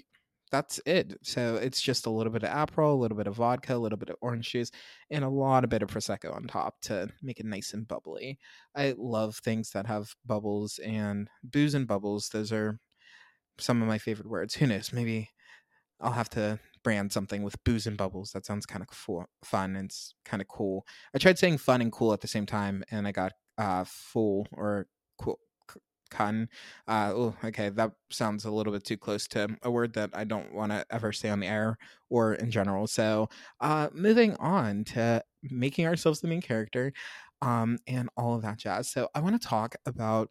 that's 0.51 0.81
it. 0.87 1.15
So 1.23 1.57
it's 1.57 1.81
just 1.81 2.07
a 2.07 2.11
little 2.11 2.33
bit 2.33 2.43
of 2.45 2.51
aperol 2.51 2.93
a 2.93 2.97
little 2.97 3.17
bit 3.17 3.27
of 3.27 3.37
vodka 3.37 3.77
a 3.77 3.79
little 3.79 3.99
bit 3.99 4.11
of 4.11 4.17
orange 4.21 4.51
juice 4.53 4.71
and 5.11 5.25
a 5.25 5.29
lot 5.29 5.65
of 5.65 5.71
bit 5.71 5.83
of 5.83 5.91
prosecco 5.91 6.35
on 6.35 6.45
top 6.47 6.81
to 6.83 7.09
make 7.23 7.41
it 7.41 7.47
nice 7.47 7.73
and 7.75 7.89
bubbly. 7.89 8.39
I 8.77 8.95
love 8.99 9.37
things 9.39 9.71
that 9.73 9.87
have 9.87 10.15
bubbles 10.27 10.79
and 10.81 11.29
booze 11.43 11.75
and 11.75 11.87
bubbles. 11.87 12.29
Those 12.31 12.53
are 12.53 12.79
some 13.59 13.83
of 13.83 13.89
my 13.89 13.99
favorite 13.99 14.29
words. 14.29 14.55
Who 14.55 14.67
knows? 14.67 14.93
Maybe 14.93 15.31
I'll 16.03 16.13
have 16.13 16.31
to 16.31 16.59
brand 16.85 17.13
something 17.13 17.43
with 17.43 17.63
booze 17.65 17.87
and 17.87 17.97
bubbles. 17.97 18.33
That 18.33 18.45
sounds 18.45 18.67
kind 18.67 18.83
of 18.83 19.27
fun. 19.45 19.77
And 19.77 19.87
it's 19.87 20.15
kind 20.25 20.43
of 20.43 20.49
cool. 20.49 20.85
I 21.15 21.19
tried 21.19 21.39
saying 21.39 21.59
fun 21.59 21.81
and 21.81 21.93
cool 21.93 22.13
at 22.13 22.21
the 22.21 22.29
same 22.29 22.47
time, 22.47 22.85
and 22.91 23.07
I 23.07 23.13
got 23.13 23.33
uh, 23.59 23.85
full 23.87 24.47
or 24.53 24.87
cool. 25.19 25.39
Cotton. 26.11 26.51
Uh, 26.87 27.11
oh, 27.15 27.35
okay, 27.43 27.71
that 27.71 27.93
sounds 28.11 28.45
a 28.45 28.51
little 28.51 28.71
bit 28.73 28.85
too 28.85 28.99
close 28.99 29.27
to 29.29 29.57
a 29.63 29.71
word 29.71 29.95
that 29.95 30.11
I 30.13 30.25
don't 30.25 30.53
want 30.53 30.71
to 30.71 30.85
ever 30.91 31.11
say 31.11 31.31
on 31.31 31.41
the 31.41 31.47
air 31.47 31.79
or 32.11 32.35
in 32.35 32.51
general. 32.51 32.87
So, 32.87 33.31
uh, 33.63 33.89
moving 33.95 34.37
on 34.37 34.85
to 34.93 35.25
making 35.43 35.87
ourselves 35.87 36.21
the 36.21 36.29
main 36.29 36.43
character, 36.43 36.93
um, 37.41 37.79
and 37.87 38.11
all 38.15 38.35
of 38.35 38.43
that 38.43 38.59
jazz. 38.59 38.91
So, 38.91 39.09
I 39.15 39.21
want 39.21 39.41
to 39.41 39.49
talk 39.49 39.75
about 39.87 40.29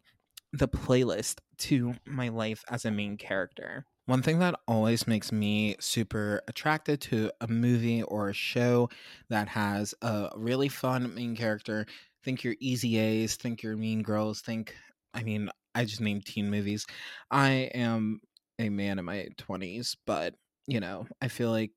the 0.52 0.68
playlist 0.68 1.40
to 1.58 1.94
my 2.06 2.28
life 2.28 2.62
as 2.70 2.84
a 2.84 2.90
main 2.92 3.16
character. 3.16 3.84
One 4.06 4.22
thing 4.22 4.40
that 4.40 4.58
always 4.66 5.06
makes 5.06 5.30
me 5.30 5.76
super 5.78 6.42
attracted 6.48 7.00
to 7.02 7.30
a 7.40 7.46
movie 7.46 8.02
or 8.02 8.28
a 8.28 8.34
show 8.34 8.88
that 9.28 9.48
has 9.48 9.94
a 10.02 10.30
really 10.36 10.68
fun 10.68 11.14
main 11.14 11.36
character. 11.36 11.86
Think 12.24 12.42
your 12.42 12.56
Easy 12.58 12.98
A's, 12.98 13.36
think 13.36 13.62
your 13.62 13.76
Mean 13.76 14.02
Girls, 14.02 14.40
think, 14.40 14.74
I 15.14 15.22
mean, 15.22 15.50
I 15.74 15.84
just 15.84 16.00
named 16.00 16.26
teen 16.26 16.50
movies. 16.50 16.84
I 17.30 17.70
am 17.74 18.20
a 18.58 18.70
man 18.70 18.98
in 18.98 19.04
my 19.04 19.28
20s, 19.38 19.96
but, 20.04 20.34
you 20.66 20.80
know, 20.80 21.06
I 21.20 21.28
feel 21.28 21.50
like 21.50 21.70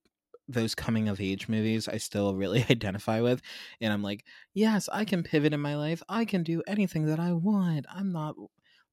those 0.47 0.75
coming 0.75 1.09
of 1.09 1.21
age 1.21 1.47
movies 1.47 1.87
I 1.87 1.97
still 1.97 2.35
really 2.35 2.65
identify 2.69 3.21
with. 3.21 3.41
And 3.81 3.93
I'm 3.93 4.03
like, 4.03 4.25
yes, 4.53 4.89
I 4.91 5.05
can 5.05 5.23
pivot 5.23 5.53
in 5.53 5.61
my 5.61 5.75
life. 5.75 6.01
I 6.09 6.25
can 6.25 6.43
do 6.43 6.63
anything 6.65 7.05
that 7.05 7.19
I 7.19 7.33
want. 7.33 7.85
I'm 7.89 8.11
not 8.11 8.35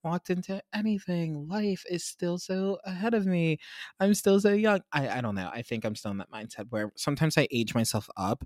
walked 0.04 0.30
into 0.30 0.62
anything. 0.74 1.48
Life 1.48 1.84
is 1.90 2.04
still 2.04 2.38
so 2.38 2.78
ahead 2.84 3.14
of 3.14 3.26
me. 3.26 3.58
I'm 4.00 4.14
still 4.14 4.40
so 4.40 4.52
young. 4.52 4.80
I, 4.92 5.18
I 5.18 5.20
don't 5.20 5.34
know. 5.34 5.50
I 5.52 5.62
think 5.62 5.84
I'm 5.84 5.94
still 5.96 6.10
in 6.10 6.18
that 6.18 6.30
mindset 6.30 6.66
where 6.70 6.92
sometimes 6.96 7.38
I 7.38 7.48
age 7.50 7.74
myself 7.74 8.08
up 8.16 8.44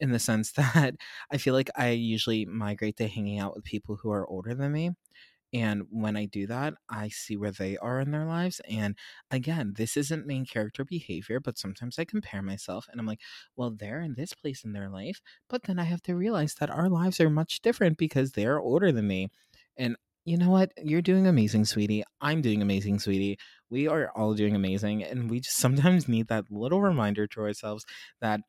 in 0.00 0.10
the 0.10 0.18
sense 0.18 0.52
that 0.74 0.94
I 1.30 1.38
feel 1.38 1.54
like 1.54 1.70
I 1.76 1.90
usually 1.90 2.44
migrate 2.44 2.96
to 2.98 3.08
hanging 3.08 3.38
out 3.38 3.54
with 3.54 3.64
people 3.64 3.96
who 3.96 4.10
are 4.10 4.26
older 4.28 4.54
than 4.54 4.72
me. 4.72 4.92
And 5.52 5.84
when 5.88 6.16
I 6.16 6.24
do 6.24 6.48
that, 6.48 6.74
I 6.90 7.08
see 7.10 7.36
where 7.36 7.52
they 7.52 7.76
are 7.76 8.00
in 8.00 8.10
their 8.10 8.24
lives. 8.24 8.60
And 8.68 8.96
again, 9.30 9.74
this 9.76 9.96
isn't 9.96 10.26
main 10.26 10.44
character 10.44 10.84
behavior, 10.84 11.38
but 11.38 11.58
sometimes 11.58 11.96
I 11.96 12.04
compare 12.04 12.42
myself 12.42 12.88
and 12.90 13.00
I'm 13.00 13.06
like, 13.06 13.20
well, 13.54 13.70
they're 13.70 14.00
in 14.00 14.14
this 14.14 14.34
place 14.34 14.64
in 14.64 14.72
their 14.72 14.90
life. 14.90 15.20
But 15.48 15.62
then 15.62 15.78
I 15.78 15.84
have 15.84 16.02
to 16.02 16.16
realize 16.16 16.54
that 16.56 16.70
our 16.70 16.88
lives 16.88 17.20
are 17.20 17.30
much 17.30 17.62
different 17.62 17.98
because 17.98 18.32
they're 18.32 18.58
older 18.58 18.90
than 18.90 19.06
me. 19.06 19.30
You 20.24 20.38
know 20.38 20.50
what? 20.50 20.72
You're 20.82 21.02
doing 21.02 21.26
amazing, 21.26 21.66
sweetie. 21.66 22.02
I'm 22.20 22.40
doing 22.40 22.62
amazing, 22.62 22.98
sweetie. 22.98 23.38
We 23.68 23.88
are 23.88 24.10
all 24.16 24.34
doing 24.34 24.56
amazing. 24.56 25.04
And 25.04 25.30
we 25.30 25.40
just 25.40 25.56
sometimes 25.64 26.08
need 26.08 26.28
that 26.28 26.50
little 26.50 26.80
reminder 26.80 27.26
to 27.28 27.40
ourselves 27.40 27.84
that 28.20 28.40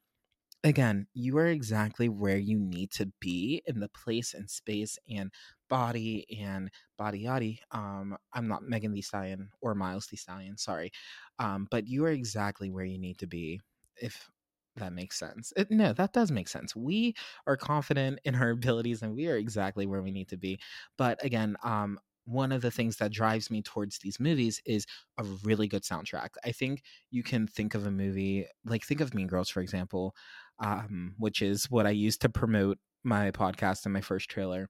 again, 0.63 1.05
you 1.13 1.38
are 1.38 1.46
exactly 1.48 2.10
where 2.10 2.38
you 2.38 2.58
need 2.58 2.89
to 2.91 3.12
be 3.22 3.62
in 3.67 3.79
the 3.79 3.89
place 3.89 4.34
and 4.34 4.50
space 4.50 4.98
and 5.08 5.32
body 5.70 6.25
and 6.41 6.72
body 6.98 7.25
yaddy. 7.25 7.60
Um, 7.72 8.17
I'm 8.34 8.48
not 8.48 8.63
Megan 8.63 8.91
Thee 8.94 9.01
Stallion 9.01 9.50
or 9.62 9.75
Miles 9.75 10.08
Thee 10.08 10.17
Stallion, 10.17 10.58
sorry. 10.58 10.91
Um, 11.38 11.67
but 11.70 11.88
you 11.88 12.05
are 12.05 12.12
exactly 12.12 12.72
where 12.72 12.86
you 12.86 12.98
need 12.98 13.20
to 13.20 13.27
be 13.27 13.62
if 13.98 14.27
that 14.77 14.94
makes 14.94 15.17
sense. 15.17 15.53
It, 15.55 15.72
no, 15.72 15.94
that 15.94 16.13
does 16.13 16.32
make 16.32 16.48
sense. 16.48 16.75
We 16.75 17.15
are 17.48 17.58
confident 17.58 18.20
in 18.25 18.36
our 18.36 18.50
abilities 18.51 19.01
and 19.01 19.15
we 19.15 19.27
are 19.27 19.38
exactly 19.38 19.86
where 19.86 20.01
we 20.01 20.12
need 20.12 20.29
to 20.29 20.38
be. 20.38 20.60
But 20.98 21.24
again, 21.24 21.55
um, 21.63 22.00
one 22.27 22.51
of 22.51 22.63
the 22.63 22.72
things 22.72 22.98
that 22.98 23.12
drives 23.12 23.51
me 23.51 23.62
towards 23.62 24.00
these 24.00 24.20
movies 24.20 24.60
is 24.65 24.88
a 25.20 25.24
really 25.44 25.67
good 25.67 25.84
soundtrack. 25.84 26.29
I 26.44 26.51
think 26.51 26.82
you 27.12 27.22
can 27.22 27.46
think 27.46 27.75
of 27.75 27.86
a 27.86 27.91
movie 27.91 28.48
like 28.65 28.84
think 28.84 29.00
of 29.00 29.13
Mean 29.13 29.27
Girls, 29.27 29.50
for 29.50 29.62
example 29.62 30.15
um, 30.60 31.15
which 31.17 31.41
is 31.41 31.70
what 31.70 31.86
I 31.86 31.91
used 31.91 32.22
to 32.22 32.29
promote 32.29 32.77
my 33.03 33.32
podcast 33.32 33.86
and 33.86 33.94
my 33.94 34.01
first 34.01 34.29
trailer. 34.29 34.70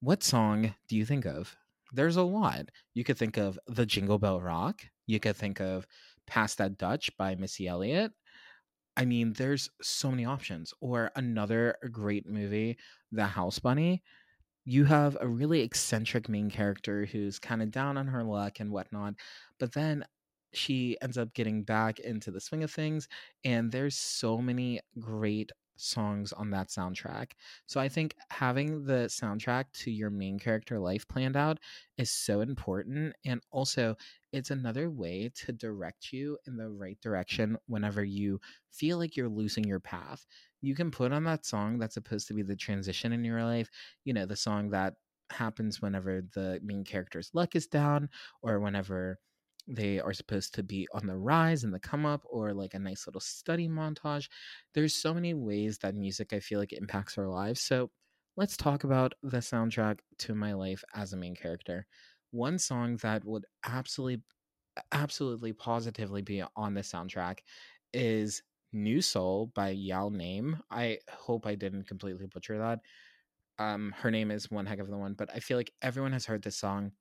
What 0.00 0.22
song 0.22 0.74
do 0.88 0.96
you 0.96 1.04
think 1.04 1.24
of? 1.24 1.56
There's 1.92 2.16
a 2.16 2.22
lot. 2.22 2.66
You 2.92 3.04
could 3.04 3.16
think 3.16 3.36
of 3.36 3.58
the 3.66 3.86
Jingle 3.86 4.18
Bell 4.18 4.40
Rock. 4.40 4.82
You 5.06 5.20
could 5.20 5.36
think 5.36 5.60
of 5.60 5.86
Pass 6.26 6.56
That 6.56 6.76
Dutch 6.76 7.10
by 7.16 7.34
Missy 7.36 7.68
Elliott. 7.68 8.12
I 8.96 9.04
mean, 9.04 9.32
there's 9.32 9.70
so 9.82 10.10
many 10.10 10.24
options. 10.24 10.72
Or 10.80 11.10
another 11.16 11.76
great 11.90 12.26
movie, 12.26 12.78
The 13.12 13.26
House 13.26 13.58
Bunny. 13.58 14.02
You 14.64 14.84
have 14.86 15.16
a 15.20 15.28
really 15.28 15.62
eccentric 15.62 16.28
main 16.28 16.50
character 16.50 17.06
who's 17.06 17.38
kind 17.38 17.62
of 17.62 17.70
down 17.70 17.98
on 17.98 18.06
her 18.08 18.24
luck 18.24 18.60
and 18.60 18.70
whatnot. 18.72 19.14
But 19.58 19.72
then 19.72 20.04
she 20.54 20.96
ends 21.02 21.18
up 21.18 21.34
getting 21.34 21.64
back 21.64 21.98
into 22.00 22.30
the 22.30 22.40
swing 22.40 22.62
of 22.62 22.70
things 22.70 23.08
and 23.44 23.72
there's 23.72 23.96
so 23.96 24.38
many 24.38 24.80
great 25.00 25.50
songs 25.76 26.32
on 26.32 26.50
that 26.50 26.68
soundtrack. 26.68 27.32
So 27.66 27.80
I 27.80 27.88
think 27.88 28.14
having 28.30 28.84
the 28.84 29.06
soundtrack 29.08 29.72
to 29.74 29.90
your 29.90 30.10
main 30.10 30.38
character 30.38 30.78
life 30.78 31.08
planned 31.08 31.36
out 31.36 31.58
is 31.98 32.10
so 32.12 32.40
important 32.40 33.16
and 33.24 33.42
also 33.50 33.96
it's 34.34 34.50
another 34.50 34.90
way 34.90 35.30
to 35.34 35.52
direct 35.52 36.12
you 36.12 36.38
in 36.46 36.56
the 36.56 36.68
right 36.70 37.00
direction 37.00 37.56
whenever 37.66 38.04
you 38.04 38.40
feel 38.72 38.98
like 38.98 39.16
you're 39.16 39.28
losing 39.28 39.64
your 39.64 39.80
path. 39.80 40.26
You 40.60 40.74
can 40.74 40.90
put 40.90 41.12
on 41.12 41.24
that 41.24 41.46
song 41.46 41.78
that's 41.78 41.94
supposed 41.94 42.28
to 42.28 42.34
be 42.34 42.42
the 42.42 42.56
transition 42.56 43.12
in 43.12 43.24
your 43.24 43.44
life, 43.44 43.70
you 44.04 44.12
know, 44.12 44.26
the 44.26 44.36
song 44.36 44.70
that 44.70 44.94
happens 45.30 45.80
whenever 45.80 46.22
the 46.34 46.60
main 46.62 46.84
character's 46.84 47.30
luck 47.34 47.56
is 47.56 47.66
down 47.66 48.10
or 48.42 48.60
whenever 48.60 49.18
they 49.66 49.98
are 49.98 50.12
supposed 50.12 50.54
to 50.54 50.62
be 50.62 50.86
on 50.92 51.06
the 51.06 51.16
rise 51.16 51.64
and 51.64 51.72
the 51.72 51.80
come 51.80 52.04
up 52.04 52.22
or 52.26 52.52
like 52.52 52.74
a 52.74 52.78
nice 52.78 53.06
little 53.06 53.20
study 53.20 53.68
montage. 53.68 54.28
There's 54.74 54.94
so 54.94 55.14
many 55.14 55.32
ways 55.32 55.78
that 55.78 55.94
music 55.94 56.32
i 56.32 56.40
feel 56.40 56.58
like 56.60 56.72
impacts 56.72 57.16
our 57.16 57.28
lives. 57.28 57.60
So 57.60 57.90
let's 58.36 58.56
talk 58.56 58.84
about 58.84 59.14
the 59.22 59.38
soundtrack 59.38 60.00
to 60.18 60.34
my 60.34 60.52
life 60.52 60.84
as 60.94 61.12
a 61.12 61.16
main 61.16 61.34
character 61.34 61.86
one 62.34 62.58
song 62.58 62.96
that 62.98 63.24
would 63.24 63.46
absolutely 63.64 64.22
absolutely 64.92 65.52
positively 65.52 66.22
be 66.22 66.42
on 66.56 66.74
the 66.74 66.80
soundtrack 66.80 67.40
is 67.92 68.42
new 68.72 69.00
soul 69.00 69.52
by 69.54 69.74
Yael 69.74 70.12
Naim. 70.12 70.60
I 70.70 70.98
hope 71.10 71.46
i 71.46 71.54
didn't 71.54 71.84
completely 71.86 72.26
butcher 72.26 72.58
that. 72.58 72.80
Um 73.58 73.94
her 73.98 74.10
name 74.10 74.30
is 74.30 74.50
one 74.50 74.66
heck 74.66 74.80
of 74.80 74.88
the 74.90 74.98
one 74.98 75.14
but 75.14 75.30
i 75.34 75.40
feel 75.40 75.56
like 75.58 75.72
everyone 75.82 76.12
has 76.12 76.26
heard 76.26 76.42
this 76.42 76.56
song 76.58 76.92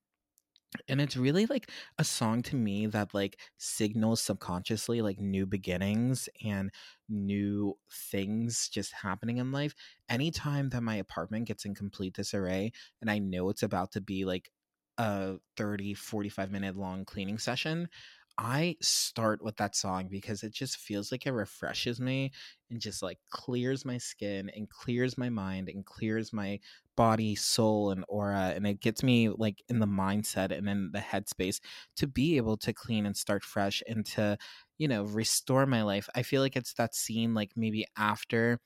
and 0.88 1.00
it's 1.02 1.16
really 1.18 1.46
like 1.46 1.70
a 2.00 2.04
song 2.04 2.42
to 2.44 2.56
me 2.56 2.88
that 2.88 3.14
like 3.14 3.40
signals 3.58 4.22
subconsciously 4.22 5.02
like 5.02 5.20
new 5.20 5.46
beginnings 5.46 6.30
and 6.44 6.72
new 7.10 7.78
things 7.92 8.70
just 8.70 8.92
happening 8.94 9.38
in 9.38 9.52
life. 9.52 9.76
Anytime 10.10 10.70
that 10.70 10.82
my 10.82 10.96
apartment 10.96 11.48
gets 11.48 11.66
in 11.66 11.76
complete 11.76 12.14
disarray 12.16 12.72
and 13.02 13.10
i 13.10 13.20
know 13.20 13.50
it's 13.50 13.64
about 13.64 13.92
to 13.92 14.02
be 14.02 14.26
like 14.26 14.50
a 14.98 15.38
30 15.58 15.94
45 15.94 16.52
minute 16.52 16.76
long 16.76 17.06
cleaning 17.06 17.38
session 17.40 17.88
I 18.36 18.78
start 18.82 19.44
with 19.44 19.58
that 19.58 19.76
song 19.76 20.08
because 20.10 20.42
it 20.42 20.52
just 20.54 20.78
feels 20.78 21.12
like 21.12 21.28
it 21.28 21.32
refreshes 21.34 22.02
me 22.02 22.32
and 22.72 22.82
just 22.82 23.04
like 23.04 23.20
clears 23.30 23.86
my 23.86 24.00
skin 24.00 24.50
and 24.50 24.68
clears 24.68 25.20
my 25.20 25.30
mind 25.30 25.70
and 25.70 25.86
clears 25.86 26.34
my 26.34 26.60
body, 26.96 27.36
soul, 27.36 27.92
and 27.92 28.04
aura. 28.08 28.54
And 28.56 28.66
it 28.66 28.80
gets 28.82 29.04
me 29.04 29.30
like 29.30 29.64
in 29.70 29.78
the 29.78 29.86
mindset 29.86 30.52
and 30.52 30.68
in 30.68 30.92
the 30.94 31.00
headspace 31.00 31.60
to 31.98 32.08
be 32.08 32.38
able 32.38 32.58
to 32.58 32.74
clean 32.74 33.06
and 33.06 33.16
start 33.16 33.44
fresh 33.44 33.84
and 33.88 34.04
to, 34.08 34.40
you 34.80 34.88
know, 34.88 35.04
restore 35.04 35.68
my 35.68 35.84
life. 35.84 36.10
I 36.16 36.24
feel 36.24 36.42
like 36.42 36.56
it's 36.56 36.74
that 36.74 36.96
scene, 36.96 37.36
like 37.36 37.52
maybe 37.56 37.86
after 37.98 38.60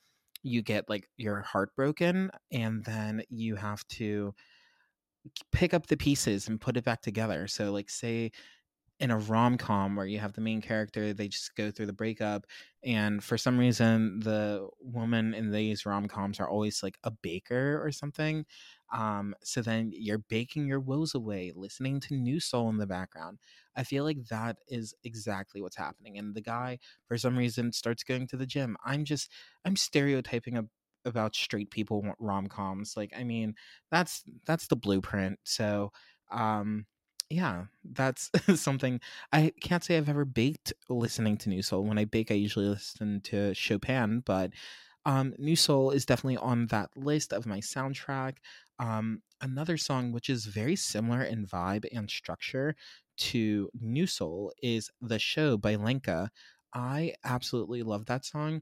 you 0.43 0.61
get 0.61 0.87
like 0.89 1.09
your 1.17 1.41
heart 1.41 1.75
broken 1.75 2.29
and 2.51 2.85
then 2.85 3.23
you 3.29 3.55
have 3.55 3.85
to 3.87 4.33
pick 5.51 5.73
up 5.73 5.87
the 5.87 5.97
pieces 5.97 6.47
and 6.47 6.59
put 6.61 6.77
it 6.77 6.83
back 6.83 7.01
together. 7.01 7.47
So, 7.47 7.71
like, 7.71 7.89
say, 7.89 8.31
in 8.99 9.11
a 9.11 9.17
rom-com 9.17 9.95
where 9.95 10.07
you 10.07 10.19
have 10.19 10.33
the 10.33 10.41
main 10.41 10.61
character 10.61 11.13
they 11.13 11.27
just 11.27 11.55
go 11.55 11.69
through 11.69 11.85
the 11.85 11.93
breakup 11.93 12.45
and 12.83 13.23
for 13.23 13.37
some 13.37 13.57
reason 13.57 14.19
the 14.21 14.67
woman 14.81 15.33
in 15.35 15.51
these 15.51 15.85
rom-coms 15.85 16.39
are 16.39 16.49
always 16.49 16.81
like 16.81 16.97
a 17.03 17.11
baker 17.11 17.79
or 17.83 17.91
something 17.91 18.43
um, 18.93 19.35
so 19.43 19.61
then 19.61 19.91
you're 19.93 20.17
baking 20.17 20.65
your 20.65 20.79
woes 20.79 21.13
away 21.13 21.51
listening 21.55 21.99
to 21.99 22.15
new 22.15 22.39
soul 22.39 22.69
in 22.69 22.77
the 22.77 22.87
background 22.87 23.37
i 23.75 23.83
feel 23.83 24.03
like 24.03 24.23
that 24.29 24.57
is 24.67 24.95
exactly 25.03 25.61
what's 25.61 25.75
happening 25.77 26.17
and 26.17 26.33
the 26.33 26.41
guy 26.41 26.79
for 27.05 27.17
some 27.17 27.37
reason 27.37 27.71
starts 27.71 28.03
going 28.03 28.25
to 28.25 28.37
the 28.37 28.45
gym 28.45 28.75
i'm 28.83 29.05
just 29.05 29.31
i'm 29.65 29.75
stereotyping 29.75 30.57
a, 30.57 30.63
about 31.07 31.35
straight 31.35 31.71
people 31.71 32.03
rom-coms 32.19 32.95
like 32.95 33.11
i 33.17 33.23
mean 33.23 33.55
that's 33.91 34.23
that's 34.45 34.67
the 34.67 34.75
blueprint 34.75 35.39
so 35.43 35.91
um 36.31 36.85
yeah, 37.29 37.65
that's 37.83 38.31
something 38.55 39.01
I 39.33 39.51
can't 39.61 39.83
say 39.83 39.97
I've 39.97 40.07
ever 40.09 40.23
baked 40.23 40.71
listening 40.89 41.37
to 41.39 41.49
New 41.49 41.61
Soul. 41.61 41.83
When 41.83 41.97
I 41.97 42.05
bake, 42.05 42.31
I 42.31 42.35
usually 42.35 42.67
listen 42.69 43.19
to 43.25 43.53
Chopin, 43.53 44.21
but 44.25 44.51
um, 45.05 45.33
New 45.37 45.55
Soul 45.55 45.91
is 45.91 46.05
definitely 46.05 46.37
on 46.37 46.67
that 46.67 46.89
list 46.95 47.33
of 47.33 47.45
my 47.45 47.59
soundtrack. 47.59 48.37
Um, 48.79 49.21
another 49.41 49.77
song 49.77 50.11
which 50.11 50.29
is 50.29 50.45
very 50.45 50.75
similar 50.75 51.23
in 51.23 51.45
vibe 51.45 51.85
and 51.93 52.09
structure 52.09 52.75
to 53.17 53.69
New 53.79 54.07
Soul 54.07 54.53
is 54.61 54.89
The 55.01 55.19
Show 55.19 55.57
by 55.57 55.75
Lenka. 55.75 56.29
I 56.73 57.13
absolutely 57.23 57.83
love 57.83 58.05
that 58.05 58.25
song. 58.25 58.61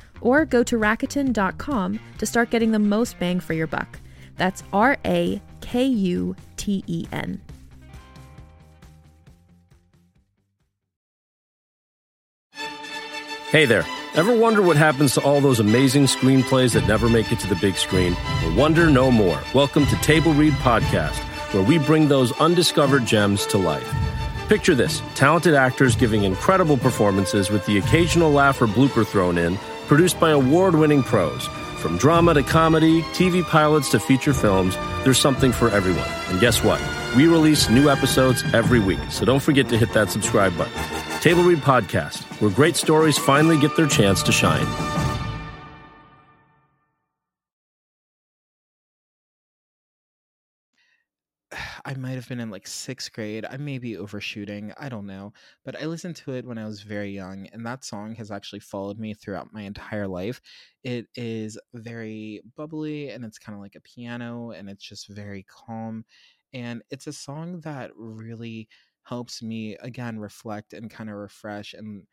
Or 0.21 0.45
go 0.45 0.63
to 0.63 0.77
Rakuten.com 0.77 1.99
to 2.17 2.25
start 2.25 2.49
getting 2.49 2.71
the 2.71 2.79
most 2.79 3.19
bang 3.19 3.39
for 3.39 3.53
your 3.53 3.67
buck. 3.67 3.99
That's 4.37 4.63
R 4.71 4.97
A 5.05 5.41
K 5.61 5.85
U 5.85 6.35
T 6.57 6.83
E 6.87 7.05
N. 7.11 7.41
Hey 13.49 13.65
there. 13.65 13.85
Ever 14.13 14.37
wonder 14.37 14.61
what 14.61 14.77
happens 14.77 15.13
to 15.15 15.21
all 15.21 15.41
those 15.41 15.59
amazing 15.59 16.03
screenplays 16.03 16.73
that 16.73 16.87
never 16.87 17.09
make 17.09 17.31
it 17.31 17.39
to 17.39 17.47
the 17.47 17.55
big 17.55 17.75
screen? 17.75 18.13
Well, 18.41 18.55
wonder 18.55 18.89
no 18.89 19.11
more. 19.11 19.39
Welcome 19.53 19.85
to 19.87 19.95
Table 19.97 20.33
Read 20.33 20.53
Podcast, 20.53 21.17
where 21.53 21.63
we 21.63 21.77
bring 21.77 22.07
those 22.07 22.31
undiscovered 22.39 23.05
gems 23.05 23.45
to 23.47 23.57
life. 23.57 23.89
Picture 24.47 24.75
this 24.75 25.01
talented 25.15 25.53
actors 25.53 25.95
giving 25.95 26.23
incredible 26.23 26.77
performances 26.77 27.49
with 27.49 27.65
the 27.65 27.77
occasional 27.77 28.31
laugh 28.31 28.61
or 28.61 28.67
blooper 28.67 29.05
thrown 29.05 29.37
in, 29.37 29.57
produced 29.91 30.21
by 30.21 30.29
award 30.29 30.73
winning 30.73 31.03
pros. 31.03 31.47
From 31.81 31.97
drama 31.97 32.33
to 32.33 32.43
comedy, 32.43 33.01
TV 33.11 33.43
pilots 33.43 33.91
to 33.91 33.99
feature 33.99 34.33
films, 34.33 34.77
there's 35.03 35.19
something 35.19 35.51
for 35.51 35.69
everyone. 35.69 36.07
And 36.29 36.39
guess 36.39 36.63
what? 36.63 36.81
We 37.13 37.27
release 37.27 37.69
new 37.69 37.89
episodes 37.89 38.41
every 38.53 38.79
week, 38.79 39.01
so 39.09 39.25
don't 39.25 39.43
forget 39.43 39.67
to 39.67 39.77
hit 39.77 39.91
that 39.91 40.09
subscribe 40.09 40.57
button. 40.57 40.71
Table 41.19 41.43
Read 41.43 41.59
Podcast, 41.59 42.23
where 42.39 42.49
great 42.51 42.77
stories 42.77 43.17
finally 43.17 43.59
get 43.59 43.75
their 43.75 43.85
chance 43.85 44.23
to 44.23 44.31
shine. 44.31 44.65
I 51.85 51.93
might 51.95 52.11
have 52.11 52.27
been 52.27 52.39
in 52.39 52.49
like 52.49 52.67
sixth 52.67 53.11
grade. 53.13 53.45
I 53.45 53.57
may 53.57 53.77
be 53.77 53.97
overshooting. 53.97 54.73
I 54.77 54.89
don't 54.89 55.05
know. 55.05 55.33
But 55.63 55.81
I 55.81 55.85
listened 55.85 56.15
to 56.17 56.33
it 56.33 56.45
when 56.45 56.57
I 56.57 56.65
was 56.65 56.81
very 56.81 57.11
young, 57.11 57.47
and 57.47 57.65
that 57.65 57.83
song 57.85 58.15
has 58.15 58.31
actually 58.31 58.59
followed 58.59 58.99
me 58.99 59.13
throughout 59.13 59.53
my 59.53 59.61
entire 59.61 60.07
life. 60.07 60.41
It 60.83 61.07
is 61.15 61.57
very 61.73 62.41
bubbly 62.55 63.09
and 63.09 63.23
it's 63.25 63.39
kind 63.39 63.55
of 63.55 63.61
like 63.61 63.75
a 63.75 63.81
piano 63.81 64.51
and 64.51 64.69
it's 64.69 64.83
just 64.83 65.07
very 65.09 65.43
calm. 65.43 66.05
And 66.53 66.83
it's 66.89 67.07
a 67.07 67.13
song 67.13 67.61
that 67.61 67.91
really 67.95 68.67
helps 69.03 69.41
me, 69.41 69.75
again, 69.81 70.19
reflect 70.19 70.73
and 70.73 70.89
kind 70.91 71.09
of 71.09 71.15
refresh 71.15 71.73
and 71.73 72.05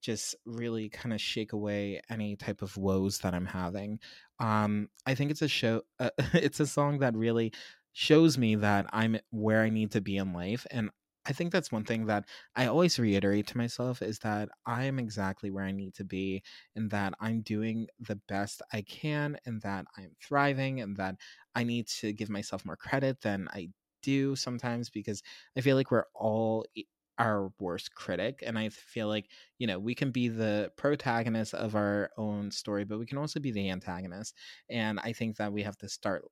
just 0.00 0.34
really 0.44 0.88
kind 0.88 1.12
of 1.12 1.20
shake 1.20 1.52
away 1.52 2.00
any 2.10 2.36
type 2.36 2.62
of 2.62 2.76
woes 2.76 3.18
that 3.18 3.34
I'm 3.34 3.46
having. 3.46 3.98
Um, 4.38 4.88
I 5.06 5.14
think 5.14 5.30
it's 5.30 5.42
a 5.42 5.48
show. 5.48 5.82
Uh, 5.98 6.10
it's 6.34 6.60
a 6.60 6.66
song 6.66 6.98
that 7.00 7.16
really 7.16 7.52
shows 7.96 8.36
me 8.38 8.54
that 8.56 8.86
I'm 8.92 9.18
where 9.30 9.62
I 9.62 9.70
need 9.70 9.92
to 9.92 10.00
be 10.00 10.16
in 10.16 10.32
life, 10.32 10.66
and 10.70 10.90
I 11.24 11.32
think 11.32 11.50
that's 11.50 11.72
one 11.72 11.84
thing 11.84 12.06
that 12.06 12.28
I 12.54 12.66
always 12.66 12.98
reiterate 13.00 13.48
to 13.48 13.56
myself 13.56 14.00
is 14.02 14.20
that 14.20 14.48
I 14.66 14.84
am 14.84 14.98
exactly 14.98 15.50
where 15.50 15.64
I 15.64 15.72
need 15.72 15.94
to 15.94 16.04
be, 16.04 16.42
and 16.74 16.90
that 16.90 17.14
I'm 17.20 17.40
doing 17.42 17.88
the 17.98 18.16
best 18.28 18.62
I 18.72 18.82
can, 18.82 19.38
and 19.46 19.60
that 19.62 19.86
I'm 19.96 20.12
thriving, 20.22 20.80
and 20.80 20.96
that 20.98 21.16
I 21.54 21.64
need 21.64 21.88
to 22.00 22.12
give 22.12 22.28
myself 22.30 22.64
more 22.64 22.76
credit 22.76 23.22
than 23.22 23.48
I 23.52 23.70
do 24.02 24.36
sometimes 24.36 24.90
because 24.90 25.22
I 25.56 25.60
feel 25.62 25.76
like 25.76 25.90
we're 25.90 26.04
all 26.14 26.66
our 27.18 27.50
worst 27.58 27.94
critic 27.94 28.42
and 28.44 28.58
i 28.58 28.68
feel 28.68 29.08
like 29.08 29.30
you 29.58 29.66
know 29.66 29.78
we 29.78 29.94
can 29.94 30.10
be 30.10 30.28
the 30.28 30.70
protagonist 30.76 31.54
of 31.54 31.74
our 31.74 32.10
own 32.18 32.50
story 32.50 32.84
but 32.84 32.98
we 32.98 33.06
can 33.06 33.16
also 33.16 33.40
be 33.40 33.50
the 33.50 33.70
antagonist 33.70 34.36
and 34.68 35.00
i 35.00 35.14
think 35.14 35.36
that 35.36 35.50
we 35.50 35.62
have 35.62 35.78
to 35.78 35.88
start 35.88 36.26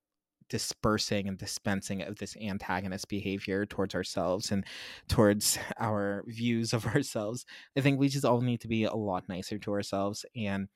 dispersing 0.49 1.29
and 1.29 1.39
dispensing 1.39 2.03
of 2.03 2.17
this 2.17 2.37
antagonist 2.37 3.09
behavior 3.09 3.67
towards 3.67 3.95
ourselves 3.95 4.51
and 4.51 4.65
towards 5.09 5.59
our 5.79 6.25
views 6.27 6.73
of 6.73 6.87
ourselves 6.87 7.45
i 7.77 7.81
think 7.81 7.99
we 7.99 8.09
just 8.09 8.25
all 8.25 8.41
need 8.41 8.61
to 8.61 8.69
be 8.69 8.85
a 8.85 8.95
lot 8.95 9.29
nicer 9.29 9.59
to 9.59 9.73
ourselves 9.73 10.25
and 10.37 10.69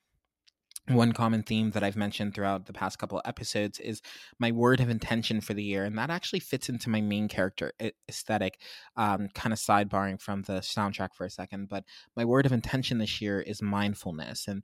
one 0.89 1.11
common 1.11 1.43
theme 1.43 1.71
that 1.71 1.83
I've 1.83 1.95
mentioned 1.95 2.33
throughout 2.33 2.65
the 2.65 2.73
past 2.73 2.97
couple 2.97 3.19
of 3.19 3.27
episodes 3.27 3.79
is 3.79 4.01
my 4.39 4.51
word 4.51 4.79
of 4.79 4.89
intention 4.89 5.41
for 5.41 5.53
the 5.53 5.63
year. 5.63 5.85
And 5.85 5.97
that 5.97 6.09
actually 6.09 6.39
fits 6.39 6.69
into 6.69 6.89
my 6.89 7.01
main 7.01 7.27
character 7.27 7.73
aesthetic, 8.09 8.59
um, 8.97 9.29
kind 9.33 9.53
of 9.53 9.59
sidebarring 9.59 10.19
from 10.19 10.41
the 10.43 10.59
soundtrack 10.59 11.09
for 11.13 11.25
a 11.25 11.29
second. 11.29 11.69
But 11.69 11.83
my 12.15 12.25
word 12.25 12.45
of 12.45 12.51
intention 12.51 12.97
this 12.97 13.21
year 13.21 13.39
is 13.39 13.61
mindfulness. 13.61 14.47
And 14.47 14.63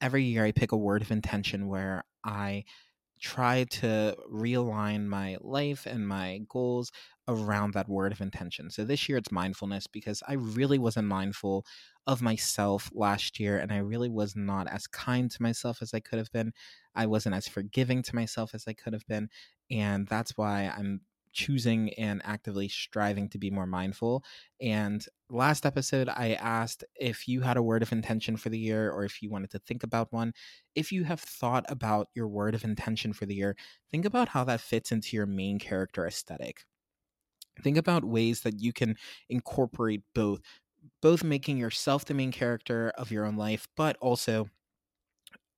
every 0.00 0.24
year 0.24 0.44
I 0.44 0.52
pick 0.52 0.72
a 0.72 0.76
word 0.76 1.02
of 1.02 1.10
intention 1.10 1.68
where 1.68 2.04
I 2.24 2.64
try 3.20 3.64
to 3.64 4.16
realign 4.32 5.06
my 5.06 5.36
life 5.40 5.86
and 5.86 6.06
my 6.06 6.40
goals 6.48 6.92
around 7.28 7.74
that 7.74 7.88
word 7.88 8.12
of 8.12 8.20
intention. 8.20 8.70
So 8.70 8.84
this 8.84 9.08
year 9.08 9.18
it's 9.18 9.32
mindfulness 9.32 9.86
because 9.86 10.22
I 10.28 10.34
really 10.34 10.78
wasn't 10.78 11.08
mindful 11.08 11.64
of 12.06 12.22
myself 12.22 12.90
last 12.94 13.40
year 13.40 13.58
and 13.58 13.72
I 13.72 13.78
really 13.78 14.08
was 14.08 14.36
not 14.36 14.68
as 14.68 14.86
kind 14.86 15.30
to 15.30 15.42
myself 15.42 15.82
as 15.82 15.92
I 15.92 16.00
could 16.00 16.18
have 16.18 16.30
been. 16.30 16.52
I 16.94 17.06
wasn't 17.06 17.34
as 17.34 17.48
forgiving 17.48 18.02
to 18.02 18.14
myself 18.14 18.54
as 18.54 18.64
I 18.68 18.74
could 18.74 18.92
have 18.92 19.06
been. 19.06 19.28
And 19.70 20.06
that's 20.06 20.36
why 20.36 20.72
I'm 20.76 21.00
choosing 21.36 21.92
and 21.94 22.22
actively 22.24 22.66
striving 22.66 23.28
to 23.28 23.38
be 23.38 23.50
more 23.50 23.66
mindful. 23.66 24.24
And 24.60 25.04
last 25.28 25.66
episode, 25.66 26.08
I 26.08 26.32
asked 26.32 26.82
if 26.94 27.28
you 27.28 27.42
had 27.42 27.58
a 27.58 27.62
word 27.62 27.82
of 27.82 27.92
intention 27.92 28.36
for 28.38 28.48
the 28.48 28.58
year 28.58 28.90
or 28.90 29.04
if 29.04 29.22
you 29.22 29.30
wanted 29.30 29.50
to 29.50 29.58
think 29.58 29.82
about 29.82 30.12
one. 30.12 30.32
If 30.74 30.90
you 30.90 31.04
have 31.04 31.20
thought 31.20 31.66
about 31.68 32.08
your 32.14 32.26
word 32.26 32.54
of 32.54 32.64
intention 32.64 33.12
for 33.12 33.26
the 33.26 33.34
year, 33.34 33.54
think 33.90 34.06
about 34.06 34.28
how 34.28 34.44
that 34.44 34.62
fits 34.62 34.92
into 34.92 35.14
your 35.14 35.26
main 35.26 35.58
character 35.58 36.06
aesthetic. 36.06 36.64
Think 37.62 37.76
about 37.76 38.04
ways 38.04 38.40
that 38.42 38.60
you 38.60 38.72
can 38.72 38.96
incorporate 39.28 40.02
both, 40.14 40.40
both 41.02 41.22
making 41.22 41.58
yourself 41.58 42.04
the 42.04 42.14
main 42.14 42.32
character 42.32 42.92
of 42.96 43.10
your 43.10 43.26
own 43.26 43.36
life, 43.36 43.68
but 43.76 43.96
also 44.00 44.48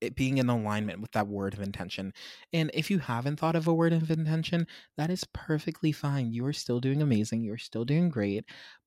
it 0.01 0.15
being 0.15 0.39
in 0.39 0.49
alignment 0.49 1.01
with 1.01 1.13
that 1.13 1.29
word 1.29 1.55
of 1.55 1.61
intention. 1.61 2.13
And 2.53 2.71
if 2.75 2.91
you 2.91 2.99
haven't 2.99 3.39
thought 3.39 3.57
of 3.57 3.67
a 3.67 3.75
word 3.75 3.93
of 3.93 4.11
intention, 4.11 4.67
that 4.97 5.11
is 5.11 5.25
perfectly 5.33 5.93
fine. 5.93 6.33
You 6.33 6.47
are 6.47 6.53
still 6.53 6.81
doing 6.81 7.03
amazing. 7.03 7.43
You're 7.43 7.59
still 7.59 7.85
doing 7.85 8.09
great. 8.09 8.45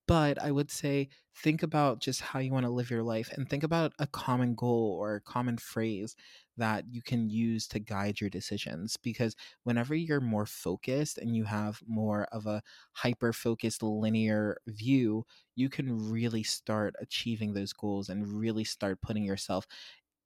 But 0.08 0.42
I 0.42 0.50
would 0.50 0.70
say 0.70 1.08
think 1.36 1.62
about 1.62 2.00
just 2.00 2.20
how 2.20 2.40
you 2.40 2.52
want 2.52 2.66
to 2.66 2.72
live 2.72 2.90
your 2.90 3.04
life 3.04 3.30
and 3.32 3.48
think 3.48 3.62
about 3.62 3.92
a 3.98 4.06
common 4.06 4.54
goal 4.54 4.96
or 5.00 5.14
a 5.14 5.20
common 5.20 5.58
phrase 5.58 6.16
that 6.56 6.84
you 6.90 7.02
can 7.02 7.30
use 7.30 7.66
to 7.68 7.78
guide 7.78 8.20
your 8.20 8.28
decisions. 8.28 8.96
Because 8.96 9.36
whenever 9.62 9.94
you're 9.94 10.20
more 10.20 10.44
focused 10.44 11.18
and 11.18 11.36
you 11.36 11.44
have 11.44 11.80
more 11.86 12.24
of 12.32 12.46
a 12.46 12.62
hyper 12.92 13.32
focused 13.32 13.82
linear 13.82 14.58
view, 14.66 15.24
you 15.54 15.68
can 15.68 16.10
really 16.10 16.42
start 16.42 16.94
achieving 17.00 17.54
those 17.54 17.72
goals 17.72 18.08
and 18.08 18.26
really 18.26 18.64
start 18.64 19.00
putting 19.02 19.24
yourself 19.24 19.66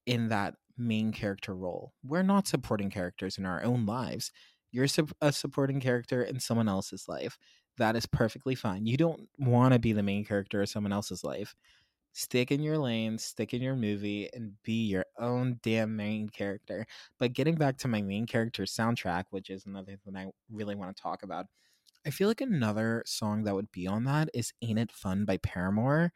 in 0.07 0.29
that 0.29 0.55
main 0.79 1.13
character 1.13 1.55
role. 1.55 1.93
We're 2.05 2.23
not 2.23 2.47
supporting 2.47 2.91
characters 2.91 3.39
in 3.39 3.47
our 3.47 3.63
own 3.63 3.87
lives. 3.87 4.31
You're 4.73 4.87
a 5.21 5.33
supporting 5.33 5.81
character 5.81 6.23
in 6.23 6.41
someone 6.41 6.69
else's 6.69 7.09
life. 7.09 7.39
That 7.79 7.97
is 7.97 8.07
perfectly 8.07 8.55
fine. 8.55 8.87
You 8.87 8.97
don't 8.97 9.29
want 9.39 9.73
to 9.73 9.79
be 9.79 9.93
the 9.93 10.03
main 10.03 10.25
character 10.25 10.63
of 10.63 10.69
someone 10.69 10.93
else's 10.93 11.25
life. 11.25 11.55
Stick 12.13 12.51
in 12.51 12.63
your 12.63 12.79
lane, 12.79 13.19
stick 13.19 13.53
in 13.53 13.61
your 13.61 13.77
movie, 13.77 14.29
and 14.33 14.53
be 14.63 14.87
your 14.87 15.05
own 15.19 15.61
damn 15.63 15.95
main 15.95 16.31
character. 16.31 16.87
But 17.19 17.35
getting 17.35 17.57
back 17.57 17.77
to 17.79 17.89
my 17.89 18.01
main 18.01 18.27
character 18.27 18.63
soundtrack, 18.63 19.25
which 19.31 19.51
is 19.51 19.67
another 19.67 19.99
thing 20.03 20.17
I 20.17 20.27
really 20.51 20.75
want 20.75 20.97
to 20.97 21.03
talk 21.03 21.23
about, 21.23 21.47
I 22.07 22.11
feel 22.11 22.29
like 22.29 22.41
another 22.41 23.03
song 23.05 23.45
that 23.45 23.55
would 23.55 23.71
be 23.73 23.87
on 23.87 24.05
that 24.05 24.31
is 24.33 24.53
Ain't 24.63 24.79
It 24.79 24.93
Fun 24.93 25.25
by 25.25 25.37
Paramore. 25.39 26.13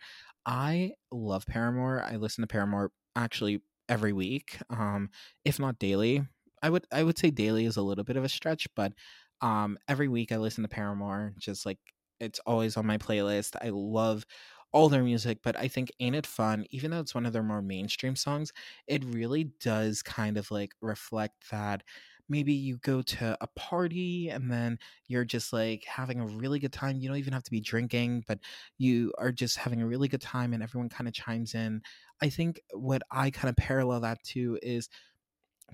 I 0.46 0.92
love 1.10 1.44
Paramore. 1.46 2.02
I 2.02 2.16
listen 2.16 2.42
to 2.42 2.48
Paramore 2.48 2.92
actually 3.16 3.60
every 3.90 4.14
week, 4.14 4.58
um, 4.70 5.10
if 5.44 5.60
not 5.60 5.80
daily. 5.80 6.26
I 6.62 6.70
would 6.70 6.86
I 6.92 7.04
would 7.04 7.18
say 7.18 7.30
daily 7.30 7.66
is 7.66 7.76
a 7.78 7.82
little 7.82 8.04
bit 8.04 8.16
of 8.18 8.24
a 8.24 8.30
stretch, 8.30 8.68
but 8.76 8.94
um, 9.42 9.78
every 9.88 10.08
week 10.08 10.32
I 10.32 10.38
listen 10.38 10.62
to 10.62 10.68
Paramore. 10.68 11.34
Just 11.38 11.66
like 11.66 11.78
it's 12.20 12.40
always 12.46 12.76
on 12.78 12.86
my 12.86 12.98
playlist. 12.98 13.56
I 13.62 13.70
love 13.70 14.26
all 14.72 14.88
their 14.88 15.02
music, 15.02 15.38
but 15.42 15.56
I 15.56 15.68
think 15.68 15.90
Ain't 16.00 16.14
It 16.16 16.26
Fun, 16.26 16.64
even 16.70 16.90
though 16.90 17.00
it's 17.00 17.14
one 17.14 17.26
of 17.26 17.32
their 17.32 17.42
more 17.42 17.62
mainstream 17.62 18.14
songs, 18.16 18.52
it 18.86 19.04
really 19.04 19.44
does 19.60 20.02
kind 20.02 20.36
of 20.36 20.50
like 20.50 20.72
reflect 20.80 21.50
that 21.50 21.82
maybe 22.28 22.52
you 22.52 22.76
go 22.78 23.02
to 23.02 23.36
a 23.40 23.46
party 23.56 24.28
and 24.28 24.52
then 24.52 24.78
you're 25.08 25.24
just 25.24 25.52
like 25.52 25.84
having 25.84 26.20
a 26.20 26.26
really 26.26 26.60
good 26.60 26.72
time. 26.72 26.96
You 26.98 27.08
don't 27.08 27.18
even 27.18 27.32
have 27.32 27.42
to 27.42 27.50
be 27.50 27.60
drinking, 27.60 28.22
but 28.28 28.38
you 28.78 29.12
are 29.18 29.32
just 29.32 29.56
having 29.56 29.82
a 29.82 29.86
really 29.86 30.06
good 30.06 30.20
time 30.20 30.52
and 30.52 30.62
everyone 30.62 30.88
kind 30.88 31.08
of 31.08 31.14
chimes 31.14 31.54
in. 31.56 31.82
I 32.22 32.28
think 32.28 32.60
what 32.72 33.02
I 33.10 33.30
kind 33.30 33.48
of 33.48 33.56
parallel 33.56 34.00
that 34.00 34.22
to 34.24 34.58
is 34.62 34.88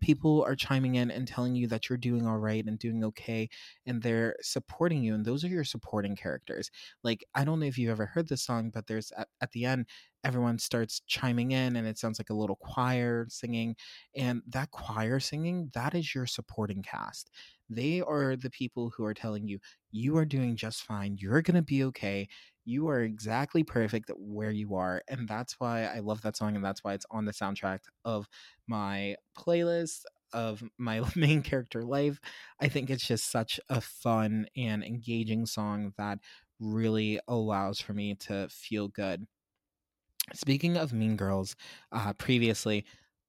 people 0.01 0.45
are 0.47 0.57
chiming 0.57 0.97
in 0.97 1.11
and 1.11 1.27
telling 1.27 1.55
you 1.55 1.67
that 1.69 1.89
you're 1.89 1.97
doing 1.97 2.27
all 2.27 2.39
right 2.39 2.65
and 2.67 2.79
doing 2.79 3.05
okay 3.05 3.49
and 3.87 4.03
they're 4.03 4.37
supporting 4.43 5.03
you 5.03 5.15
and 5.15 5.25
those 5.25 5.45
are 5.45 5.49
your 5.49 5.65
supporting 5.65 6.17
characters. 6.17 6.71
Like 7.03 7.25
i 7.35 7.45
don't 7.45 7.61
know 7.61 7.67
if 7.67 7.79
you've 7.79 7.91
ever 7.91 8.07
heard 8.07 8.29
this 8.29 8.43
song 8.43 8.71
but 8.73 8.87
there's 8.87 9.13
at, 9.13 9.29
at 9.41 9.53
the 9.53 9.65
end 9.65 9.87
everyone 10.25 10.59
starts 10.59 11.01
chiming 11.07 11.53
in 11.53 11.77
and 11.77 11.87
it 11.87 11.99
sounds 11.99 12.19
like 12.19 12.31
a 12.31 12.35
little 12.35 12.57
choir 12.57 13.27
singing 13.29 13.77
and 14.17 14.43
that 14.49 14.71
choir 14.71 15.21
singing 15.21 15.71
that 15.75 15.95
is 15.95 16.15
your 16.15 16.27
supporting 16.27 16.83
cast. 16.83 17.31
They 17.71 18.01
are 18.01 18.37
the 18.37 18.51
people 18.51 18.93
who 18.97 19.05
are 19.05 19.15
telling 19.15 19.49
you 19.49 19.59
you 19.91 20.17
are 20.17 20.25
doing 20.27 20.57
just 20.57 20.83
fine 20.83 21.17
you're 21.19 21.43
going 21.43 21.57
to 21.57 21.63
be 21.63 21.85
okay 21.85 22.29
you 22.67 22.89
are 22.89 23.01
exactly 23.01 23.63
perfect 23.65 24.11
where 24.19 24.51
you 24.51 24.75
are 24.75 25.03
and 25.09 25.27
that's 25.29 25.55
why 25.59 25.85
i 25.85 26.01
love 26.01 26.21
that 26.23 26.37
song 26.37 26.55
and 26.57 26.65
that's 26.65 26.85
why 26.85 26.93
it's 26.93 27.07
on 27.11 27.25
the 27.25 27.33
soundtrack 27.33 27.79
of 28.05 28.29
my 28.69 29.17
playlist 29.39 30.03
of 30.33 30.63
my 30.79 31.03
main 31.17 31.43
character 31.43 31.83
life. 31.83 32.21
I 32.61 32.69
think 32.69 32.91
it's 32.91 33.07
just 33.07 33.31
such 33.31 33.59
a 33.69 33.81
fun 33.81 34.47
and 34.57 34.85
engaging 34.85 35.47
song 35.47 35.93
that 35.99 36.19
really 36.61 37.21
allows 37.29 37.81
for 37.81 37.93
me 37.93 38.15
to 38.15 38.49
feel 38.51 38.89
good. 38.89 39.27
Speaking 40.35 40.77
of 40.77 40.93
mean 40.93 41.17
girls 41.17 41.55
uh 41.93 42.13
previously 42.15 42.85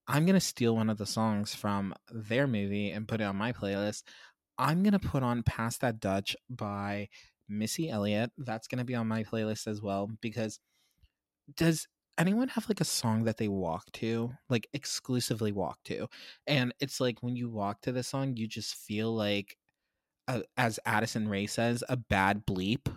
i'm 0.08 0.26
gonna 0.26 0.40
steal 0.40 0.74
one 0.74 0.90
of 0.90 0.98
the 0.98 1.06
songs 1.06 1.54
from 1.54 1.94
their 2.10 2.48
movie 2.48 2.90
and 2.90 3.06
put 3.06 3.20
it 3.20 3.24
on 3.24 3.36
my 3.36 3.52
playlist. 3.52 4.02
I'm 4.58 4.82
gonna 4.82 4.98
put 4.98 5.22
on 5.22 5.44
pass 5.44 5.78
that 5.78 6.00
dutch 6.00 6.34
by 6.50 7.08
Missy 7.48 7.90
Elliott. 7.90 8.30
That's 8.38 8.68
going 8.68 8.78
to 8.78 8.84
be 8.84 8.94
on 8.94 9.08
my 9.08 9.24
playlist 9.24 9.66
as 9.66 9.82
well 9.82 10.10
because 10.20 10.60
does 11.56 11.86
anyone 12.18 12.48
have 12.48 12.68
like 12.68 12.80
a 12.80 12.84
song 12.84 13.24
that 13.24 13.36
they 13.36 13.48
walk 13.48 13.90
to, 13.92 14.30
like 14.48 14.68
exclusively 14.72 15.52
walk 15.52 15.78
to? 15.84 16.08
And 16.46 16.74
it's 16.80 17.00
like 17.00 17.22
when 17.22 17.36
you 17.36 17.48
walk 17.48 17.80
to 17.82 17.92
the 17.92 18.02
song, 18.02 18.36
you 18.36 18.46
just 18.46 18.74
feel 18.74 19.14
like, 19.14 19.56
uh, 20.26 20.40
as 20.56 20.78
Addison 20.84 21.28
Rae 21.28 21.46
says, 21.46 21.82
a 21.88 21.96
bad 21.96 22.44
bleep. 22.46 22.88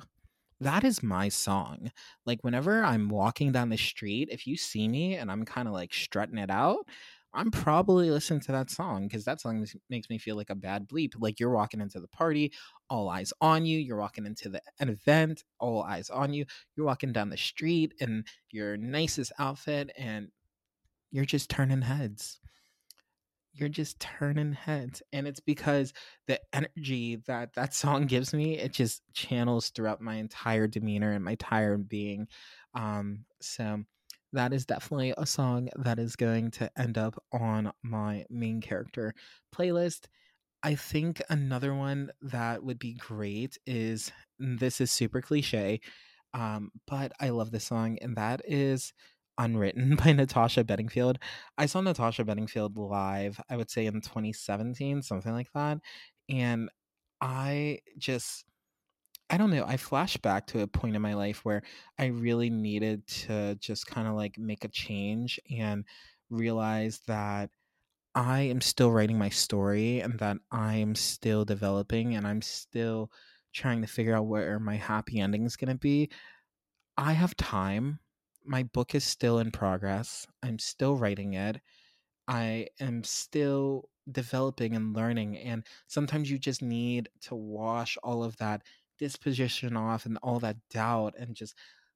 That 0.60 0.84
is 0.84 1.02
my 1.02 1.30
song. 1.30 1.92
Like 2.26 2.44
whenever 2.44 2.84
I'm 2.84 3.10
walking 3.10 3.52
down 3.52 3.70
the 3.70 3.78
street, 3.78 4.30
if 4.32 4.46
you 4.46 4.58
see 4.58 4.88
me 4.88 5.16
and 5.16 5.32
I'm 5.32 5.46
kind 5.46 5.68
of 5.68 5.74
like 5.74 5.94
strutting 5.94 6.38
it 6.38 6.52
out, 6.52 6.86
I'm 7.34 7.50
probably 7.50 8.12
listening 8.12 8.42
to 8.42 8.52
that 8.52 8.70
song 8.70 9.08
because 9.08 9.24
that 9.26 9.40
song 9.40 9.66
makes 9.90 10.10
me 10.10 10.18
feel 10.18 10.36
like 10.36 10.50
a 10.50 10.56
bad 10.56 10.88
bleep. 10.88 11.14
Like 11.18 11.40
you're 11.40 11.52
walking 11.52 11.80
into 11.80 12.00
the 12.00 12.10
party, 12.10 12.52
all 12.92 13.10
eyes 13.10 13.32
on 13.40 13.66
you. 13.66 13.80
You're 13.80 13.98
walking 13.98 14.26
into 14.26 14.50
the 14.50 14.62
an 14.80 14.90
event, 14.90 15.46
all 15.60 15.82
eyes 15.82 16.10
on 16.10 16.34
you. 16.34 16.46
You're 16.76 16.86
walking 16.86 17.14
down 17.14 17.30
the 17.30 17.38
street 17.38 17.94
in 18.00 18.26
your 18.52 18.76
nicest 18.76 19.32
outfit, 19.40 19.92
and 19.98 20.28
you're 21.10 21.26
just 21.26 21.50
turning 21.50 21.82
heads. 21.82 22.40
You're 23.54 23.70
just 23.70 24.00
turning 24.02 24.52
heads, 24.52 25.02
and 25.14 25.26
it's 25.26 25.40
because 25.40 25.94
the 26.28 26.40
energy 26.52 27.16
that 27.28 27.54
that 27.54 27.74
song 27.74 28.06
gives 28.08 28.34
me, 28.34 28.58
it 28.58 28.74
just 28.74 29.04
channels 29.14 29.70
throughout 29.70 30.02
my 30.02 30.16
entire 30.16 30.68
demeanor 30.68 31.14
and 31.14 31.24
my 31.24 31.32
entire 31.32 31.78
being. 31.78 32.28
Um, 32.74 33.24
so 33.42 33.84
that 34.34 34.52
is 34.52 34.66
definitely 34.66 35.14
a 35.18 35.26
song 35.26 35.70
that 35.78 35.98
is 35.98 36.18
going 36.18 36.52
to 36.52 36.70
end 36.78 36.98
up 36.98 37.22
on 37.32 37.72
my 37.84 38.26
main 38.30 38.60
character 38.60 39.14
playlist. 39.56 40.08
I 40.64 40.76
think 40.76 41.22
another 41.30 41.74
one 41.74 42.12
that 42.22 42.64
would 42.64 42.80
be 42.80 42.94
great 42.94 43.58
is 43.66 44.12
this 44.38 44.80
is 44.80 44.92
super 44.92 45.22
cliche, 45.22 45.82
um, 46.34 46.72
but 46.88 47.12
I 47.20 47.30
love 47.30 47.52
this 47.52 47.66
song, 47.66 47.98
and 48.02 48.16
that 48.16 48.42
is 48.46 48.94
Unwritten 49.38 49.96
by 50.04 50.12
Natasha 50.14 50.64
Bedingfield. 50.64 51.18
I 51.58 51.66
saw 51.66 51.82
Natasha 51.82 52.24
Bedingfield 52.24 52.78
live, 52.78 53.40
I 53.50 53.58
would 53.58 53.72
say 53.72 53.86
in 53.86 54.02
2017, 54.02 55.02
something 55.02 55.34
like 55.34 55.52
that. 55.54 55.80
And 56.30 56.70
I 57.22 57.80
just 57.98 58.46
I 59.30 59.38
don't 59.38 59.50
know. 59.50 59.64
I 59.66 59.78
flash 59.78 60.18
back 60.18 60.48
to 60.48 60.60
a 60.60 60.68
point 60.68 60.96
in 60.96 61.02
my 61.02 61.14
life 61.14 61.46
where 61.46 61.62
I 61.98 62.08
really 62.08 62.50
needed 62.50 63.08
to 63.08 63.56
just 63.56 63.88
kind 63.88 64.06
of 64.08 64.16
like 64.16 64.38
make 64.38 64.66
a 64.66 64.68
change 64.68 65.40
and 65.50 65.86
realize 66.30 67.00
that 67.08 67.50
I 68.14 68.42
am 68.42 68.62
still 68.62 68.92
writing 68.92 69.18
my 69.18 69.30
story 69.30 70.02
and 70.02 70.20
that 70.20 70.38
I 70.52 70.76
am 70.76 70.96
still 70.96 71.46
developing 71.46 72.16
and 72.16 72.28
I'm 72.28 72.42
still 72.42 73.12
trying 73.54 73.82
to 73.82 73.88
figure 73.88 74.16
out 74.16 74.28
where 74.28 74.60
my 74.60 74.76
happy 74.76 75.20
ending 75.20 75.46
is 75.46 75.56
going 75.56 75.70
to 75.70 75.78
be. 75.78 76.10
I 76.98 77.14
have 77.14 77.36
time. 77.38 78.00
My 78.46 78.64
book 78.64 78.96
is 78.96 79.04
still 79.04 79.40
in 79.40 79.52
progress. 79.52 80.28
I'm 80.44 80.60
still 80.60 80.98
writing 80.98 81.34
it. 81.34 81.62
I 82.28 82.68
am 82.80 83.04
still 83.04 83.90
developing 84.12 84.76
and 84.76 84.96
learning. 84.96 85.38
And 85.38 85.64
sometimes 85.88 86.30
you 86.30 86.38
just 86.38 86.62
need 86.62 87.10
to 87.22 87.36
wash 87.36 87.98
all 88.04 88.24
of 88.24 88.36
that 88.38 88.64
disposition 89.00 89.78
off 89.78 90.06
and 90.06 90.18
all 90.22 90.40
that 90.40 90.58
doubt 90.70 91.16
and 91.18 91.36
just 91.36 91.56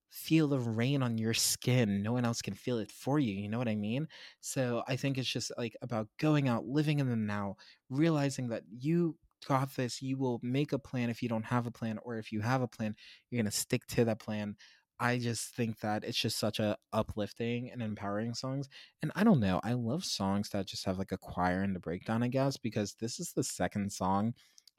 feel 0.10 0.48
the 0.48 0.60
rain 0.60 1.04
on 1.04 1.18
your 1.18 1.34
skin. 1.34 2.02
No 2.02 2.14
one 2.14 2.26
else 2.26 2.42
can 2.42 2.54
feel 2.54 2.80
it 2.80 2.92
for 2.92 3.20
you. 3.20 3.34
You 3.34 3.50
know 3.50 3.58
what 3.58 3.68
I 3.68 3.76
mean? 3.76 4.08
So 4.40 4.84
I 4.88 4.96
think 4.96 5.18
it's 5.18 5.32
just 5.32 5.52
like 5.58 5.76
about 5.82 6.08
going 6.20 6.48
out, 6.48 6.66
living 6.66 7.00
in 7.00 7.10
the 7.10 7.16
now, 7.16 7.58
realizing 7.90 8.50
that 8.50 8.64
you 8.70 9.18
got 9.48 9.76
this. 9.76 10.02
You 10.02 10.18
will 10.18 10.40
make 10.42 10.74
a 10.74 10.80
plan 10.80 11.10
if 11.10 11.22
you 11.22 11.30
don't 11.30 11.46
have 11.46 11.68
a 11.68 11.72
plan, 11.72 12.00
or 12.04 12.18
if 12.18 12.32
you 12.32 12.42
have 12.42 12.62
a 12.62 12.68
plan, 12.68 12.96
you're 13.30 13.42
going 13.42 13.52
to 13.52 13.58
stick 13.58 13.86
to 13.88 14.06
that 14.06 14.20
plan. 14.20 14.56
I 15.00 15.18
just 15.18 15.54
think 15.56 15.80
that 15.82 16.06
it's 16.06 16.18
just 16.18 16.40
such 16.40 16.60
a 16.60 16.78
uplifting 16.94 17.70
and 17.70 17.82
empowering 17.82 18.34
songs. 18.34 18.70
And 19.02 19.12
I 19.16 19.26
don't 19.26 19.42
know, 19.42 19.60
I 19.64 19.74
love 19.74 20.06
songs 20.06 20.50
that 20.50 20.68
just 20.68 20.86
have 20.86 20.98
like 20.98 21.12
a 21.12 21.18
choir 21.18 21.62
and 21.62 21.76
a 21.76 21.82
breakdown, 21.82 22.24
I 22.24 22.30
guess, 22.30 22.56
because 22.56 22.96
this 23.00 23.20
is 23.20 23.34
the 23.34 23.44
second 23.44 23.92
song 23.92 24.34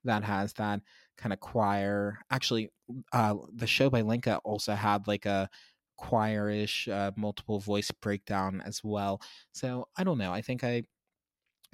that 0.05 0.25
has 0.25 0.53
that 0.55 0.81
kind 1.17 1.33
of 1.33 1.41
choir. 1.41 2.19
Actually, 2.31 2.71
uh, 3.13 3.35
the 3.55 3.67
show 3.67 3.91
by 3.91 4.03
Lenka 4.03 4.39
also 4.45 4.75
had 4.75 5.07
like 5.07 5.27
a 5.27 5.49
choirish 6.01 6.93
uh, 6.93 7.11
multiple 7.17 7.59
voice 7.59 7.91
breakdown 7.91 8.63
as 8.65 8.83
well. 8.85 9.21
So 9.53 9.89
I 9.97 10.05
don't 10.05 10.19
know. 10.19 10.33
I 10.33 10.43
think 10.43 10.63
I 10.65 10.85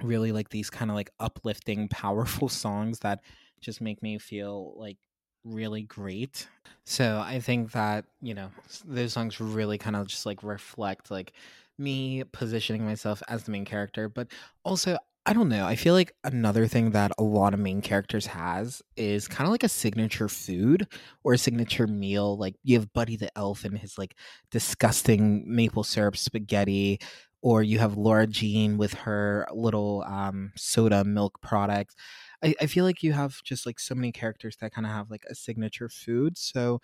really 0.02 0.32
like 0.32 0.48
these 0.48 0.70
kind 0.70 0.90
of 0.90 0.94
like 0.94 1.10
uplifting, 1.20 1.88
powerful 1.90 2.48
songs 2.48 3.00
that 3.00 3.20
just 3.60 3.80
make 3.80 4.02
me 4.02 4.18
feel 4.18 4.74
like 4.76 4.98
really 5.44 5.82
great. 5.82 6.48
So 6.84 7.22
I 7.24 7.40
think 7.40 7.72
that, 7.72 8.04
you 8.20 8.34
know, 8.34 8.50
those 8.84 9.12
songs 9.12 9.40
really 9.40 9.78
kind 9.78 9.96
of 9.96 10.06
just 10.06 10.26
like 10.26 10.42
reflect 10.42 11.10
like 11.10 11.32
me 11.78 12.22
positioning 12.32 12.84
myself 12.84 13.22
as 13.28 13.44
the 13.44 13.50
main 13.50 13.64
character, 13.64 14.08
but 14.08 14.28
also 14.64 14.98
I 15.24 15.32
don't 15.34 15.48
know. 15.48 15.66
I 15.66 15.76
feel 15.76 15.94
like 15.94 16.16
another 16.24 16.66
thing 16.66 16.90
that 16.92 17.12
a 17.16 17.22
lot 17.22 17.54
of 17.54 17.60
main 17.60 17.80
characters 17.80 18.26
has 18.26 18.82
is 18.96 19.28
kind 19.28 19.46
of 19.46 19.52
like 19.52 19.62
a 19.62 19.68
signature 19.68 20.28
food 20.28 20.88
or 21.22 21.32
a 21.34 21.38
signature 21.38 21.86
meal. 21.86 22.36
Like 22.36 22.56
you 22.64 22.76
have 22.76 22.92
Buddy 22.92 23.14
the 23.16 23.36
Elf 23.38 23.64
and 23.64 23.78
his 23.78 23.96
like 23.98 24.16
disgusting 24.50 25.44
maple 25.46 25.84
syrup 25.84 26.16
spaghetti, 26.16 26.98
or 27.40 27.62
you 27.62 27.78
have 27.78 27.96
Lara 27.96 28.26
Jean 28.26 28.78
with 28.78 28.94
her 28.94 29.46
little 29.52 30.02
um, 30.08 30.50
soda 30.56 31.04
milk 31.04 31.40
products. 31.40 31.94
I, 32.42 32.56
I 32.60 32.66
feel 32.66 32.84
like 32.84 33.04
you 33.04 33.12
have 33.12 33.40
just 33.44 33.64
like 33.64 33.78
so 33.78 33.94
many 33.94 34.10
characters 34.10 34.56
that 34.56 34.72
kind 34.72 34.86
of 34.86 34.92
have 34.92 35.08
like 35.08 35.24
a 35.30 35.36
signature 35.36 35.88
food. 35.88 36.36
So 36.36 36.80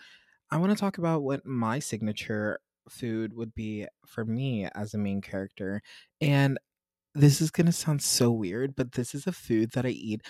I 0.51 0.57
want 0.57 0.73
to 0.73 0.79
talk 0.79 0.99
about 0.99 1.23
what 1.23 1.45
my 1.45 1.79
signature 1.79 2.61
food 2.89 3.35
would 3.35 3.55
be 3.55 3.87
for 4.07 4.25
me 4.25 4.67
as 4.75 4.95
a 4.95 4.99
main 4.99 5.21
character. 5.21 5.83
And 6.21 6.59
this 7.19 7.41
is 7.41 7.51
going 7.51 7.67
to 7.67 7.73
sound 7.73 8.03
so 8.03 8.31
weird, 8.31 8.75
but 8.77 8.93
this 8.93 9.15
is 9.15 9.27
a 9.27 9.33
food 9.33 9.73
that 9.73 9.87
I 9.87 9.91
eat 9.91 10.23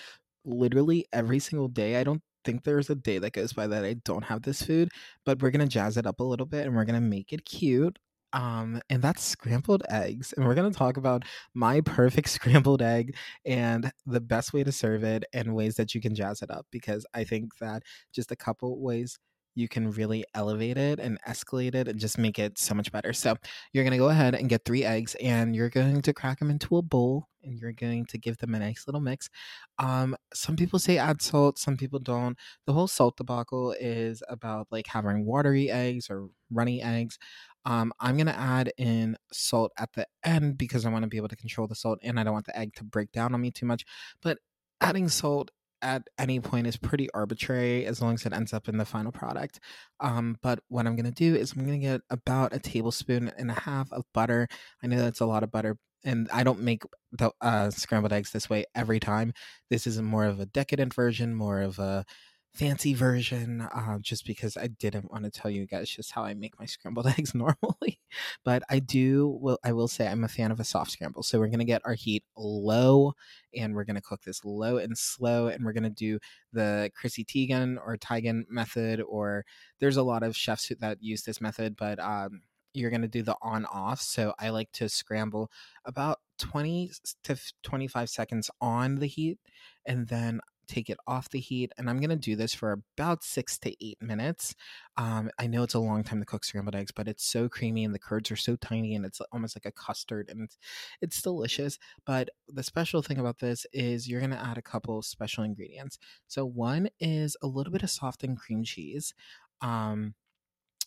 literally 0.45 1.05
every 1.13 1.39
single 1.39 1.67
day. 1.67 1.97
I 1.97 2.03
don't 2.03 2.21
think 2.45 2.63
there's 2.63 2.89
a 2.89 2.95
day 2.95 3.19
that 3.19 3.33
goes 3.33 3.53
by 3.53 3.67
that 3.67 3.85
I 3.85 3.95
don't 4.05 4.23
have 4.25 4.43
this 4.43 4.61
food, 4.63 4.89
but 5.25 5.41
we're 5.41 5.51
going 5.51 5.67
to 5.67 5.71
jazz 5.71 5.97
it 5.97 6.07
up 6.07 6.19
a 6.19 6.23
little 6.23 6.45
bit 6.45 6.65
and 6.65 6.75
we're 6.75 6.85
going 6.85 7.01
to 7.01 7.07
make 7.07 7.33
it 7.33 7.45
cute. 7.45 7.99
Um, 8.31 8.79
and 8.89 9.01
that's 9.01 9.23
scrambled 9.23 9.83
eggs. 9.89 10.33
And 10.33 10.45
we're 10.45 10.53
going 10.55 10.71
to 10.71 10.77
talk 10.77 10.97
about 10.97 11.23
my 11.55 11.81
perfect 11.81 12.29
scrambled 12.29 12.81
egg 12.81 13.15
and 13.45 13.91
the 14.05 14.21
best 14.21 14.53
way 14.53 14.63
to 14.63 14.71
serve 14.71 15.03
it 15.03 15.23
and 15.33 15.55
ways 15.55 15.75
that 15.75 15.95
you 15.95 16.01
can 16.01 16.13
jazz 16.15 16.41
it 16.41 16.51
up 16.51 16.67
because 16.71 17.05
I 17.13 17.23
think 17.23 17.57
that 17.59 17.83
just 18.13 18.31
a 18.31 18.35
couple 18.35 18.79
ways 18.81 19.17
you 19.59 19.67
can 19.67 19.91
really 19.91 20.23
elevate 20.33 20.77
it 20.77 20.99
and 20.99 21.19
escalate 21.27 21.75
it 21.75 21.87
and 21.89 21.99
just 21.99 22.17
make 22.17 22.39
it 22.39 22.57
so 22.57 22.73
much 22.73 22.91
better. 22.91 23.11
So 23.11 23.35
you're 23.73 23.83
going 23.83 23.91
to 23.91 23.97
go 23.97 24.07
ahead 24.07 24.33
and 24.33 24.47
get 24.47 24.63
three 24.63 24.85
eggs 24.85 25.15
and 25.15 25.53
you're 25.53 25.69
going 25.69 26.01
to 26.01 26.13
crack 26.13 26.39
them 26.39 26.49
into 26.49 26.77
a 26.77 26.81
bowl 26.81 27.27
and 27.43 27.59
you're 27.59 27.73
going 27.73 28.05
to 28.05 28.17
give 28.17 28.37
them 28.37 28.55
a 28.55 28.59
nice 28.59 28.85
little 28.87 29.01
mix. 29.01 29.29
Um, 29.77 30.15
some 30.33 30.55
people 30.55 30.79
say 30.79 30.97
add 30.97 31.21
salt, 31.21 31.59
some 31.59 31.75
people 31.75 31.99
don't. 31.99 32.37
The 32.65 32.73
whole 32.73 32.87
salt 32.87 33.17
debacle 33.17 33.75
is 33.79 34.23
about 34.29 34.67
like 34.71 34.87
having 34.87 35.25
watery 35.25 35.69
eggs 35.69 36.09
or 36.09 36.29
runny 36.49 36.81
eggs. 36.81 37.19
Um, 37.65 37.91
I'm 37.99 38.17
gonna 38.17 38.31
add 38.31 38.71
in 38.77 39.17
salt 39.33 39.73
at 39.77 39.91
the 39.93 40.07
end 40.23 40.57
because 40.57 40.85
I 40.85 40.89
want 40.89 41.03
to 41.03 41.09
be 41.09 41.17
able 41.17 41.27
to 41.27 41.35
control 41.35 41.67
the 41.67 41.75
salt 41.75 41.99
and 42.01 42.17
I 42.17 42.23
don't 42.23 42.33
want 42.33 42.45
the 42.45 42.57
egg 42.57 42.73
to 42.75 42.85
break 42.85 43.11
down 43.11 43.33
on 43.33 43.41
me 43.41 43.51
too 43.51 43.65
much. 43.65 43.85
But 44.21 44.37
adding 44.81 45.09
salt 45.09 45.51
at 45.81 46.03
any 46.17 46.39
point 46.39 46.67
is 46.67 46.77
pretty 46.77 47.09
arbitrary 47.13 47.85
as 47.85 48.01
long 48.01 48.15
as 48.15 48.25
it 48.25 48.33
ends 48.33 48.53
up 48.53 48.67
in 48.69 48.77
the 48.77 48.85
final 48.85 49.11
product. 49.11 49.59
Um, 49.99 50.37
but 50.41 50.59
what 50.69 50.87
I'm 50.87 50.95
going 50.95 51.05
to 51.05 51.11
do 51.11 51.35
is 51.35 51.53
I'm 51.53 51.65
going 51.65 51.79
to 51.79 51.87
get 51.87 52.01
about 52.09 52.53
a 52.53 52.59
tablespoon 52.59 53.31
and 53.37 53.49
a 53.51 53.59
half 53.59 53.91
of 53.91 54.03
butter. 54.13 54.47
I 54.83 54.87
know 54.87 54.97
that's 54.99 55.19
a 55.21 55.25
lot 55.25 55.43
of 55.43 55.51
butter. 55.51 55.77
and 56.05 56.29
I 56.31 56.43
don't 56.43 56.61
make 56.61 56.83
the 57.11 57.31
uh, 57.41 57.69
scrambled 57.71 58.13
eggs 58.13 58.31
this 58.31 58.49
way 58.49 58.65
every 58.75 58.99
time. 58.99 59.33
This 59.69 59.85
is 59.87 60.01
more 60.01 60.25
of 60.25 60.39
a 60.39 60.45
decadent 60.45 60.93
version, 60.93 61.35
more 61.35 61.61
of 61.61 61.79
a 61.79 62.05
fancy 62.53 62.93
version 62.93 63.61
uh, 63.61 63.99
just 64.01 64.25
because 64.25 64.57
I 64.57 64.67
didn't 64.67 65.11
want 65.11 65.23
to 65.23 65.31
tell 65.31 65.51
you 65.51 65.65
guys 65.65 65.89
just 65.89 66.11
how 66.11 66.23
I 66.23 66.33
make 66.33 66.59
my 66.59 66.65
scrambled 66.65 67.07
eggs 67.17 67.33
normally. 67.35 67.99
But 68.43 68.63
I 68.69 68.79
do, 68.79 69.37
well, 69.41 69.59
I 69.63 69.71
will 69.71 69.87
say 69.87 70.07
I'm 70.07 70.23
a 70.23 70.27
fan 70.27 70.51
of 70.51 70.59
a 70.59 70.63
soft 70.63 70.91
scramble. 70.91 71.23
So 71.23 71.39
we're 71.39 71.47
going 71.47 71.59
to 71.59 71.65
get 71.65 71.81
our 71.85 71.93
heat 71.93 72.23
low 72.35 73.13
and 73.55 73.75
we're 73.75 73.83
going 73.83 73.95
to 73.95 74.01
cook 74.01 74.23
this 74.23 74.43
low 74.43 74.77
and 74.77 74.97
slow. 74.97 75.47
And 75.47 75.63
we're 75.63 75.73
going 75.73 75.83
to 75.83 75.89
do 75.89 76.19
the 76.51 76.91
Chrissy 76.95 77.23
Teigen 77.23 77.77
or 77.77 77.97
Teigen 77.97 78.43
method, 78.49 79.01
or 79.01 79.45
there's 79.79 79.97
a 79.97 80.03
lot 80.03 80.23
of 80.23 80.35
chefs 80.35 80.65
who, 80.65 80.75
that 80.75 80.97
use 81.01 81.23
this 81.23 81.39
method, 81.39 81.75
but 81.77 81.99
um, 81.99 82.41
you're 82.73 82.89
going 82.89 83.01
to 83.01 83.07
do 83.07 83.23
the 83.23 83.35
on 83.41 83.65
off. 83.65 84.01
So 84.01 84.33
I 84.39 84.49
like 84.49 84.71
to 84.73 84.89
scramble 84.89 85.51
about 85.85 86.19
20 86.39 86.91
to 87.23 87.37
25 87.63 88.09
seconds 88.09 88.49
on 88.61 88.95
the 88.95 89.07
heat 89.07 89.37
and 89.85 90.07
then 90.07 90.39
take 90.69 90.89
it 90.89 90.97
off 91.07 91.29
the 91.29 91.39
heat. 91.39 91.71
And 91.77 91.89
I'm 91.89 91.99
going 91.99 92.09
to 92.09 92.15
do 92.15 92.35
this 92.35 92.53
for 92.53 92.81
about 92.97 93.23
six 93.23 93.57
to 93.59 93.85
eight 93.85 94.01
minutes. 94.01 94.55
Um, 94.97 95.29
I 95.39 95.47
know 95.47 95.63
it's 95.63 95.73
a 95.73 95.79
long 95.79 96.03
time 96.03 96.19
to 96.19 96.25
cook 96.25 96.45
scrambled 96.45 96.75
eggs, 96.75 96.91
but 96.91 97.07
it's 97.07 97.25
so 97.25 97.49
creamy 97.49 97.83
and 97.83 97.93
the 97.93 97.99
curds 97.99 98.31
are 98.31 98.35
so 98.35 98.55
tiny 98.55 98.95
and 98.95 99.05
it's 99.05 99.21
almost 99.31 99.55
like 99.55 99.65
a 99.65 99.71
custard 99.71 100.29
and 100.29 100.43
it's, 100.43 100.57
it's 101.01 101.21
delicious. 101.21 101.79
But 102.05 102.29
the 102.47 102.63
special 102.63 103.01
thing 103.01 103.17
about 103.17 103.39
this 103.39 103.65
is 103.73 104.07
you're 104.07 104.21
going 104.21 104.31
to 104.31 104.45
add 104.45 104.57
a 104.57 104.61
couple 104.61 105.01
special 105.01 105.43
ingredients. 105.43 105.97
So, 106.27 106.45
one 106.45 106.89
is 106.99 107.35
a 107.41 107.47
little 107.47 107.71
bit 107.71 107.83
of 107.83 107.89
softened 107.89 108.37
cream 108.39 108.63
cheese. 108.63 109.13
Um, 109.61 110.13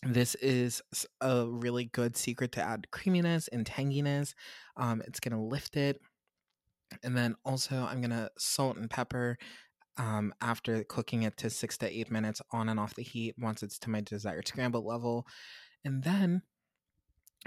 this 0.05 0.35
is 0.35 0.81
a 1.21 1.45
really 1.47 1.85
good 1.85 2.17
secret 2.17 2.51
to 2.53 2.61
add 2.61 2.91
creaminess 2.91 3.47
and 3.47 3.65
tanginess. 3.65 4.33
Um, 4.75 5.01
it's 5.05 5.19
going 5.19 5.33
to 5.33 5.41
lift 5.41 5.77
it. 5.77 6.01
And 7.03 7.17
then 7.17 7.35
also, 7.45 7.87
I'm 7.89 8.01
going 8.01 8.11
to 8.11 8.29
salt 8.37 8.77
and 8.77 8.89
pepper 8.89 9.37
um, 9.97 10.33
after 10.41 10.83
cooking 10.83 11.23
it 11.23 11.37
to 11.37 11.49
six 11.49 11.77
to 11.79 11.89
eight 11.89 12.11
minutes 12.11 12.41
on 12.51 12.69
and 12.69 12.79
off 12.79 12.95
the 12.95 13.03
heat 13.03 13.35
once 13.37 13.63
it's 13.63 13.77
to 13.79 13.89
my 13.89 14.01
desired 14.01 14.47
scramble 14.47 14.85
level. 14.85 15.27
And 15.85 16.03
then 16.03 16.41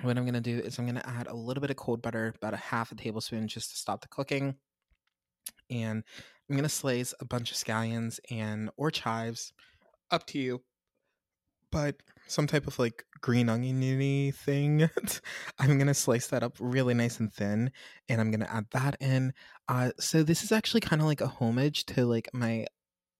what 0.02 0.16
I'm 0.16 0.24
going 0.24 0.34
to 0.34 0.40
do 0.40 0.58
is 0.58 0.78
I'm 0.78 0.86
going 0.86 1.00
to 1.00 1.08
add 1.08 1.26
a 1.26 1.34
little 1.34 1.60
bit 1.60 1.70
of 1.70 1.76
cold 1.76 2.02
butter, 2.02 2.34
about 2.36 2.54
a 2.54 2.58
half 2.58 2.92
a 2.92 2.94
tablespoon, 2.94 3.48
just 3.48 3.70
to 3.70 3.76
stop 3.76 4.02
the 4.02 4.08
cooking. 4.08 4.56
And 5.70 6.04
I'm 6.48 6.56
going 6.56 6.62
to 6.62 6.68
slice 6.68 7.14
a 7.20 7.24
bunch 7.24 7.50
of 7.50 7.56
scallions 7.56 8.20
and 8.30 8.70
or 8.76 8.90
chives, 8.90 9.52
up 10.10 10.26
to 10.28 10.38
you. 10.38 10.62
But 11.72 11.96
some 12.26 12.46
type 12.46 12.66
of 12.66 12.78
like 12.78 13.04
green 13.20 13.48
oniony 13.48 14.32
thing. 14.32 14.88
I'm 15.58 15.78
gonna 15.78 15.94
slice 15.94 16.28
that 16.28 16.42
up 16.42 16.56
really 16.60 16.94
nice 16.94 17.20
and 17.20 17.32
thin, 17.32 17.70
and 18.08 18.20
I'm 18.20 18.30
gonna 18.30 18.48
add 18.50 18.66
that 18.72 18.96
in. 19.00 19.32
Uh, 19.68 19.90
so 19.98 20.22
this 20.22 20.42
is 20.42 20.52
actually 20.52 20.80
kind 20.80 21.02
of 21.02 21.08
like 21.08 21.20
a 21.20 21.26
homage 21.26 21.86
to 21.86 22.06
like 22.06 22.28
my 22.32 22.66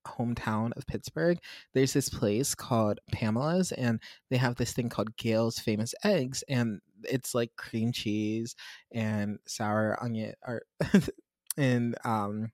hometown 0.07 0.73
of 0.77 0.87
Pittsburgh. 0.87 1.38
There's 1.75 1.92
this 1.92 2.09
place 2.09 2.55
called 2.55 3.01
Pamela's, 3.12 3.73
and 3.73 4.01
they 4.31 4.37
have 4.37 4.57
this 4.57 4.73
thing 4.73 4.88
called 4.88 5.16
Gail's 5.16 5.59
Famous 5.59 5.95
Eggs, 6.05 6.45
and 6.49 6.81
it's 7.05 7.35
like 7.35 7.51
cream 7.57 7.92
cheese 7.92 8.55
and 8.92 9.38
sour 9.47 9.99
onion 10.01 10.35
or 10.47 10.62
and 11.57 11.97
um 12.05 12.51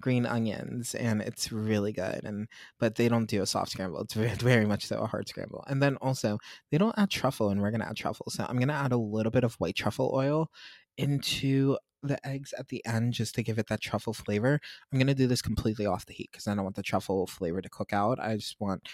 green 0.00 0.26
onions 0.26 0.94
and 0.94 1.22
it's 1.22 1.52
really 1.52 1.92
good 1.92 2.22
and 2.24 2.48
but 2.78 2.94
they 2.96 3.08
don't 3.08 3.26
do 3.26 3.42
a 3.42 3.46
soft 3.46 3.72
scramble. 3.72 4.00
It's 4.00 4.14
very, 4.14 4.66
much 4.66 4.86
so 4.86 4.98
a 4.98 5.06
hard 5.06 5.28
scramble. 5.28 5.64
And 5.68 5.82
then 5.82 5.96
also 5.96 6.38
they 6.70 6.78
don't 6.78 6.94
add 6.98 7.10
truffle 7.10 7.50
and 7.50 7.60
we're 7.60 7.70
gonna 7.70 7.86
add 7.88 7.96
truffle. 7.96 8.26
So 8.30 8.46
i'm 8.48 8.58
gonna 8.58 8.72
add 8.72 8.92
a 8.92 8.96
little 8.96 9.32
bit 9.32 9.44
of 9.44 9.54
white 9.54 9.76
truffle 9.76 10.10
oil 10.14 10.50
into 10.96 11.76
the 12.02 12.24
eggs 12.26 12.52
at 12.58 12.68
the 12.68 12.84
end 12.86 13.14
just 13.14 13.34
to 13.34 13.42
give 13.42 13.58
it 13.58 13.66
that 13.68 13.80
truffle 13.80 14.12
flavor. 14.14 14.60
I'm 14.92 14.98
gonna 14.98 15.14
do 15.14 15.26
this 15.26 15.42
completely 15.42 15.86
off 15.86 16.06
the 16.06 16.14
heat 16.14 16.30
because 16.32 16.46
i 16.46 16.54
don't 16.54 16.64
want 16.64 16.76
the 16.76 16.82
truffle 16.82 17.26
flavor 17.26 17.60
to 17.62 17.68
cook 17.68 17.92
out. 17.92 18.18
I 18.20 18.36
just 18.36 18.56
want 18.60 18.88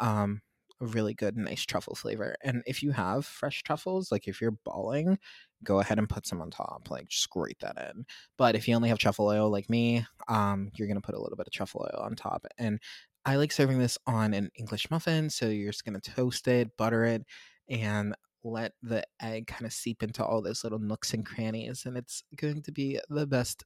um 0.00 0.40
really 0.84 1.14
good 1.14 1.36
nice 1.36 1.64
truffle 1.64 1.94
flavor 1.94 2.36
and 2.42 2.62
if 2.66 2.82
you 2.82 2.92
have 2.92 3.24
fresh 3.24 3.62
truffles 3.62 4.12
like 4.12 4.28
if 4.28 4.40
you're 4.40 4.56
balling 4.64 5.18
go 5.62 5.80
ahead 5.80 5.98
and 5.98 6.08
put 6.08 6.26
some 6.26 6.40
on 6.40 6.50
top 6.50 6.88
like 6.90 7.08
just 7.08 7.30
grate 7.30 7.58
that 7.60 7.76
in. 7.90 8.04
But 8.36 8.54
if 8.54 8.68
you 8.68 8.74
only 8.74 8.90
have 8.90 8.98
truffle 8.98 9.26
oil 9.26 9.50
like 9.50 9.70
me 9.70 10.06
um 10.28 10.70
you're 10.74 10.88
gonna 10.88 11.00
put 11.00 11.14
a 11.14 11.20
little 11.20 11.36
bit 11.36 11.46
of 11.46 11.52
truffle 11.52 11.88
oil 11.90 12.02
on 12.02 12.14
top 12.14 12.46
and 12.58 12.80
i 13.24 13.36
like 13.36 13.52
serving 13.52 13.78
this 13.78 13.98
on 14.06 14.34
an 14.34 14.50
english 14.56 14.90
muffin 14.90 15.30
so 15.30 15.48
you're 15.48 15.72
just 15.72 15.84
gonna 15.84 16.00
toast 16.00 16.46
it 16.48 16.76
butter 16.76 17.04
it 17.04 17.24
and 17.68 18.14
let 18.44 18.72
the 18.82 19.02
egg 19.22 19.46
kind 19.46 19.64
of 19.64 19.72
seep 19.72 20.02
into 20.02 20.24
all 20.24 20.42
those 20.42 20.62
little 20.62 20.78
nooks 20.78 21.14
and 21.14 21.24
crannies 21.24 21.86
and 21.86 21.96
it's 21.96 22.22
going 22.36 22.62
to 22.62 22.70
be 22.70 23.00
the 23.08 23.26
best 23.26 23.64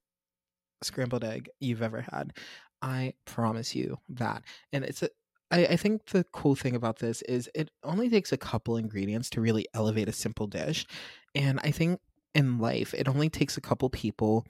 scrambled 0.82 1.24
egg 1.24 1.50
you've 1.58 1.82
ever 1.82 2.06
had. 2.12 2.32
I 2.80 3.14
promise 3.24 3.74
you 3.74 3.98
that 4.10 4.44
and 4.72 4.84
it's 4.84 5.02
a 5.02 5.10
I, 5.50 5.66
I 5.66 5.76
think 5.76 6.06
the 6.06 6.24
cool 6.32 6.54
thing 6.54 6.74
about 6.74 6.98
this 6.98 7.22
is 7.22 7.48
it 7.54 7.70
only 7.82 8.08
takes 8.10 8.32
a 8.32 8.36
couple 8.36 8.76
ingredients 8.76 9.30
to 9.30 9.40
really 9.40 9.66
elevate 9.74 10.08
a 10.08 10.12
simple 10.12 10.46
dish. 10.46 10.86
And 11.34 11.58
I 11.62 11.70
think 11.70 12.00
in 12.34 12.58
life, 12.58 12.94
it 12.94 13.08
only 13.08 13.28
takes 13.28 13.56
a 13.56 13.60
couple 13.60 13.88
people, 13.90 14.44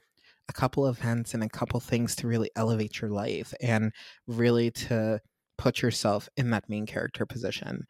a 0.47 0.53
couple 0.53 0.87
events, 0.87 1.33
and 1.33 1.43
a 1.43 1.49
couple 1.49 1.79
things 1.79 2.15
to 2.17 2.27
really 2.27 2.49
elevate 2.55 3.01
your 3.01 3.09
life 3.09 3.53
and 3.61 3.93
really 4.27 4.71
to 4.71 5.21
put 5.57 5.81
yourself 5.81 6.29
in 6.37 6.51
that 6.51 6.69
main 6.69 6.85
character 6.85 7.25
position. 7.25 7.85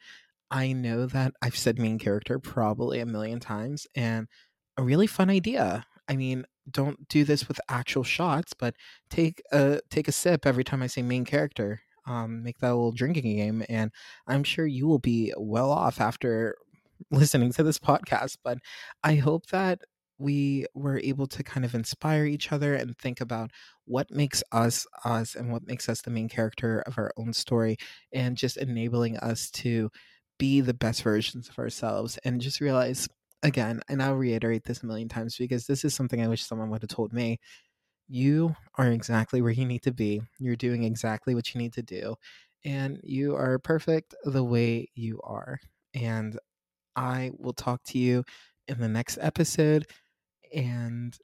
I 0.52 0.74
know 0.74 1.06
that 1.06 1.34
I've 1.42 1.58
said 1.58 1.78
main 1.78 2.00
character 2.00 2.40
probably 2.40 3.00
a 3.00 3.06
million 3.06 3.40
times 3.40 3.86
and 3.96 4.28
a 4.78 4.84
really 4.84 5.08
fun 5.08 5.30
idea. 5.30 5.86
I 6.08 6.16
mean, 6.16 6.46
don't 6.70 7.08
do 7.08 7.24
this 7.24 7.48
with 7.48 7.62
actual 7.70 8.04
shots, 8.04 8.54
but 8.54 8.76
take 9.10 9.42
a 9.52 9.82
take 9.90 10.08
a 10.08 10.12
sip 10.12 10.46
every 10.46 10.64
time 10.64 10.82
I 10.82 10.88
say 10.88 11.02
main 11.02 11.26
character 11.26 11.82
um, 12.10 12.44
make 12.44 12.58
that 12.60 12.72
a 12.72 12.76
little 12.76 12.92
drinking 12.92 13.38
game. 13.38 13.64
And 13.70 13.92
I'm 14.28 14.44
sure 14.44 14.66
you 14.66 14.88
will 14.88 15.00
be 15.00 15.34
well 15.38 15.72
off 15.72 16.02
after 16.02 16.56
listening 17.12 17.54
to 17.54 17.64
this 17.64 17.80
podcast. 17.80 18.38
But 18.44 18.58
I 19.04 19.16
hope 19.16 19.48
that 19.48 19.82
we 20.18 20.66
were 20.74 21.00
able 21.00 21.28
to 21.28 21.44
kind 21.44 21.64
of 21.66 21.74
inspire 21.74 22.26
each 22.26 22.52
other 22.52 22.76
and 22.76 22.98
think 22.98 23.22
about 23.22 23.52
what 23.86 24.12
makes 24.12 24.44
us 24.52 24.86
us 25.06 25.36
and 25.36 25.52
what 25.52 25.66
makes 25.66 25.88
us 25.88 26.02
the 26.02 26.12
main 26.12 26.28
character 26.28 26.82
of 26.82 26.98
our 26.98 27.12
own 27.18 27.32
story 27.32 27.78
and 28.12 28.36
just 28.36 28.58
enabling 28.58 29.18
us 29.18 29.50
to 29.52 29.90
be 30.38 30.62
the 30.62 30.74
best 30.74 31.04
versions 31.04 31.50
of 31.50 31.58
ourselves 31.58 32.20
and 32.26 32.42
just 32.42 32.60
realize 32.62 33.08
again 33.44 33.82
and 33.90 34.04
i'll 34.04 34.16
reiterate 34.16 34.64
this 34.66 34.84
a 34.84 34.86
million 34.86 35.08
times 35.08 35.38
because 35.38 35.66
this 35.68 35.86
is 35.86 35.94
something 35.94 36.22
i 36.22 36.28
wish 36.28 36.44
someone 36.44 36.70
would 36.70 36.82
have 36.82 36.90
told 36.90 37.14
me 37.14 37.40
you 38.10 38.56
are 38.76 38.88
exactly 38.88 39.42
where 39.42 39.52
you 39.52 39.66
need 39.66 39.84
to 39.84 39.92
be. 39.92 40.22
You're 40.40 40.56
doing 40.56 40.84
exactly 40.84 41.36
what 41.36 41.54
you 41.54 41.62
need 41.62 41.74
to 41.74 41.84
do. 41.84 42.16
And 42.66 43.00
you 43.04 43.36
are 43.36 43.60
perfect 43.60 44.16
the 44.26 44.44
way 44.44 44.90
you 44.96 45.22
are. 45.24 45.60
And 45.94 46.38
I 46.96 47.32
will 47.38 47.54
talk 47.54 47.82
to 47.86 47.98
you 47.98 48.26
in 48.68 48.80
the 48.80 48.90
next 48.90 49.20
episode. 49.22 49.88
And 50.54 51.18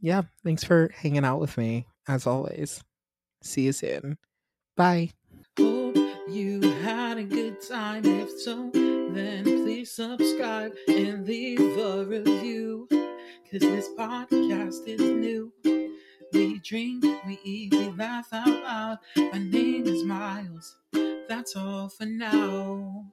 yeah, 0.00 0.22
thanks 0.42 0.64
for 0.64 0.90
hanging 0.96 1.24
out 1.24 1.40
with 1.40 1.56
me 1.56 1.86
as 2.08 2.26
always. 2.26 2.82
See 3.42 3.62
you 3.62 3.72
soon. 3.72 4.18
Bye. 4.76 5.10
Hope 5.58 5.96
you 6.28 6.60
had 6.82 7.18
a 7.18 7.24
good 7.24 7.60
time. 7.68 8.04
If 8.04 8.30
so, 8.40 8.70
then 8.72 9.44
please 9.44 9.92
subscribe 9.92 10.72
and 10.88 11.26
leave 11.26 11.60
a 11.60 12.04
review. 12.04 12.88
Cause 12.90 13.60
this 13.60 13.88
podcast 13.98 14.86
is 14.86 15.00
new. 15.00 15.52
We 16.32 16.58
drink, 16.60 17.04
we 17.26 17.38
eat, 17.44 17.72
we 17.72 17.90
laugh 17.90 18.28
out 18.32 18.48
loud. 18.48 18.98
My 19.16 19.38
name 19.38 19.86
is 19.86 20.04
Miles. 20.04 20.76
That's 21.28 21.56
all 21.56 21.88
for 21.88 22.06
now. 22.06 23.06